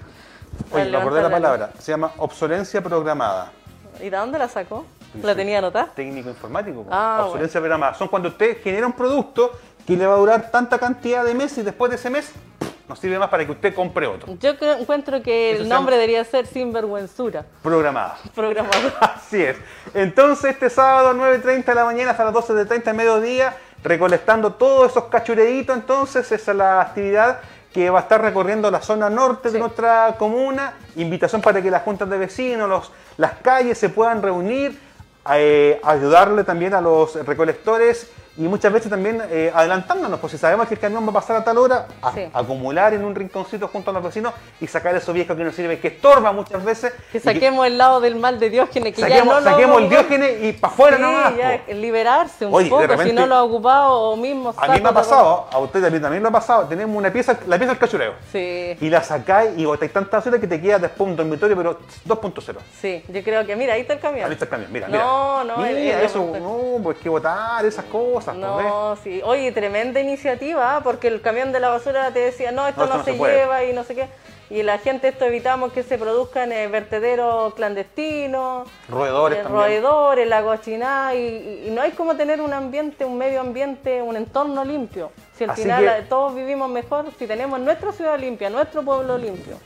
[0.72, 1.70] Oye, me acordé la palabra.
[1.78, 3.53] Se llama obsolencia programada.
[4.01, 4.86] ¿Y de dónde la sacó?
[5.22, 5.88] ¿La tenía anotada?
[5.94, 6.86] Técnico informático.
[6.90, 7.94] Ah, obsolencia programada.
[7.94, 9.53] Son cuando usted genera un producto
[9.87, 12.89] que le va a durar tanta cantidad de meses y después de ese mes pff,
[12.89, 14.34] no sirve más para que usted compre otro.
[14.41, 17.45] Yo creo- encuentro que Eso el nombre debería ser Sinvergüenzura.
[17.62, 18.16] Programada.
[18.34, 18.93] Programado.
[19.01, 19.57] Así es.
[19.95, 25.05] Entonces, este sábado, 9.30 de la mañana hasta las 12.30 de mediodía, recolectando todos esos
[25.05, 27.41] cachureitos, entonces, esa es la actividad
[27.72, 30.72] que va a estar recorriendo la zona norte de nuestra comuna.
[30.97, 34.78] Invitación para que las juntas de vecinos, los, las calles se puedan reunir,
[35.34, 40.66] eh, ayudarle también a los recolectores y muchas veces también eh, adelantándonos, pues si sabemos
[40.68, 42.28] que el camión va a pasar a tal hora, a- Sí.
[42.32, 45.78] acumular en un rinconcito junto a los vecinos y sacar eso viejo que no sirve,
[45.78, 46.93] que estorba muchas veces.
[47.12, 49.84] Que saquemos el lado del mal de Diógenes, que ya saquemos, no lo saquemos el
[49.84, 50.09] ocupamos.
[50.09, 51.37] diógenes y para afuera Sí, nomás.
[51.37, 54.80] ya, liberarse un Oye, poco, repente- si no lo ha ocupado o mismo A mí
[54.80, 56.64] me ha pasado, a usted también, también lo ha pasado.
[56.66, 58.12] Tenemos una pieza, la pieza del cachureo.
[58.32, 61.78] Sí, Y la sacáis y botáis tanta basura que te queda después un dormitorio, pero
[62.05, 62.61] 2.0.
[62.80, 64.26] sí, yo creo que, mira, ahí está el camión.
[64.26, 65.57] Ahí está el camión, mira, No, mira.
[65.57, 69.20] no, el- Mira, el- eso, no, pues que botar esas cosas, No, sí.
[69.24, 70.80] Oye, tremenda iniciativa, ¿ah?
[70.82, 73.32] porque el camión de la basura te decía, no, esto No, esto no, no se,
[73.34, 74.08] lleva y no sé qué.
[74.48, 79.60] Y la gente esto evitamos que se produzcan eh, vertederos clandestinos, Roedores eh, también.
[79.82, 84.64] roedores, la cochinada, y, no hay como tener un ambiente, un medio ambiente, un entorno
[84.64, 85.10] limpio.
[85.36, 88.82] Si al Así final que- eh, todos vivimos mejor, si tenemos nuestra ciudad limpia, nuestro
[88.82, 89.56] pueblo limpio.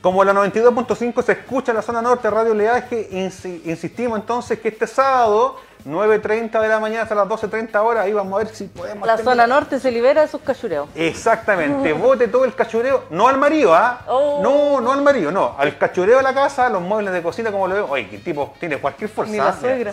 [0.00, 4.68] Como la 92.5 se escucha en la zona norte Radio Leaje, insi- insistimos entonces que
[4.68, 8.64] este sábado, 9.30 de la mañana hasta las 12.30 horas, ahí vamos a ver si
[8.64, 9.06] podemos...
[9.06, 10.88] La tener- zona norte se libera de sus cachureos.
[10.94, 14.02] Exactamente, bote todo el cachureo, no al marido, ¿ah?
[14.06, 14.40] Oh.
[14.42, 17.66] No, no al marido, no, al cachureo de la casa, los muebles de cocina, como
[17.68, 17.86] lo veo.
[17.90, 19.32] Oye, que tipo tiene cualquier fuerza.
[19.32, 19.56] Ni la ¿ah?
[19.58, 19.92] Suegra.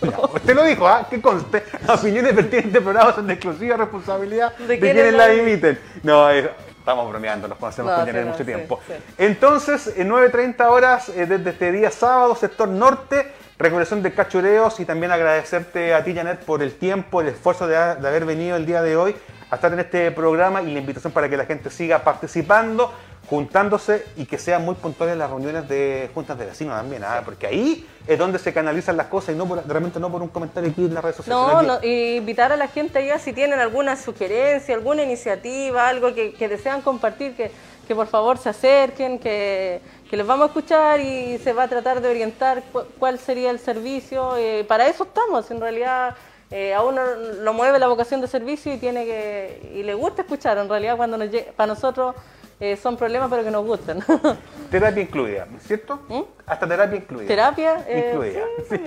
[0.00, 1.06] mira, usted lo dijo, ¿ah?
[1.08, 5.32] Que conste, las opiniones en este programa son de exclusiva responsabilidad de, quienes quienes la
[5.32, 5.78] emiten.
[6.02, 8.80] No, eh, estamos bromeando, nos conocemos No, con sí, no, mucho sí, tiempo.
[8.86, 8.92] sí.
[9.18, 14.84] Entonces, en 9.30 horas, eh, desde este día sábado, sector norte, recolección de cachureos y
[14.84, 18.66] también agradecerte a ti, Janet, por el tiempo, el esfuerzo de, de haber venido el
[18.66, 19.14] día de hoy
[19.50, 22.92] a estar en este programa y la invitación para que la gente siga participando,
[23.28, 27.22] juntándose y que sean muy puntuales las reuniones de juntas de vecinos también, ¿ah?
[27.24, 30.28] porque ahí es donde se canalizan las cosas y no por, realmente no por un
[30.28, 31.42] comentario aquí en las redes sociales.
[31.42, 36.14] No, no, y invitar a la gente allá si tienen alguna sugerencia, alguna iniciativa, algo
[36.14, 37.50] que, que desean compartir, que,
[37.86, 39.80] que por favor se acerquen, que,
[40.10, 43.50] que les vamos a escuchar y se va a tratar de orientar cu- cuál sería
[43.50, 44.36] el servicio.
[44.36, 46.14] eh, para eso estamos, en realidad
[46.50, 47.00] eh, a uno
[47.42, 50.96] lo mueve la vocación de servicio y tiene que y le gusta escuchar, en realidad
[50.96, 52.14] cuando nos para nosotros
[52.60, 53.98] eh, son problemas pero que nos gustan.
[54.70, 56.00] Terapia incluida, ¿cierto?
[56.46, 57.24] Hasta terapia incluida.
[57.24, 57.28] ¿Mm?
[57.28, 58.40] Terapia, incluida.
[58.68, 58.80] Sí.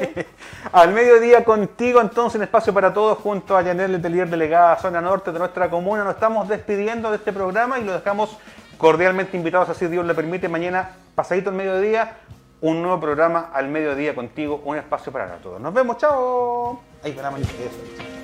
[0.72, 5.32] Al mediodía contigo, entonces, en Espacio para Todos, junto a Yanel Letelier, delegada Zona Norte
[5.32, 8.38] de nuestra comuna, nos estamos despidiendo de este programa y lo dejamos
[8.78, 12.18] cordialmente invitados, así Dios le permite, mañana, pasadito el mediodía,
[12.62, 15.60] un nuevo programa al mediodía contigo, un espacio para todos.
[15.60, 16.80] Nos vemos, chao.
[17.04, 18.18] Ahí va la eso.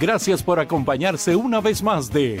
[0.00, 2.40] Gracias por acompañarse una vez más de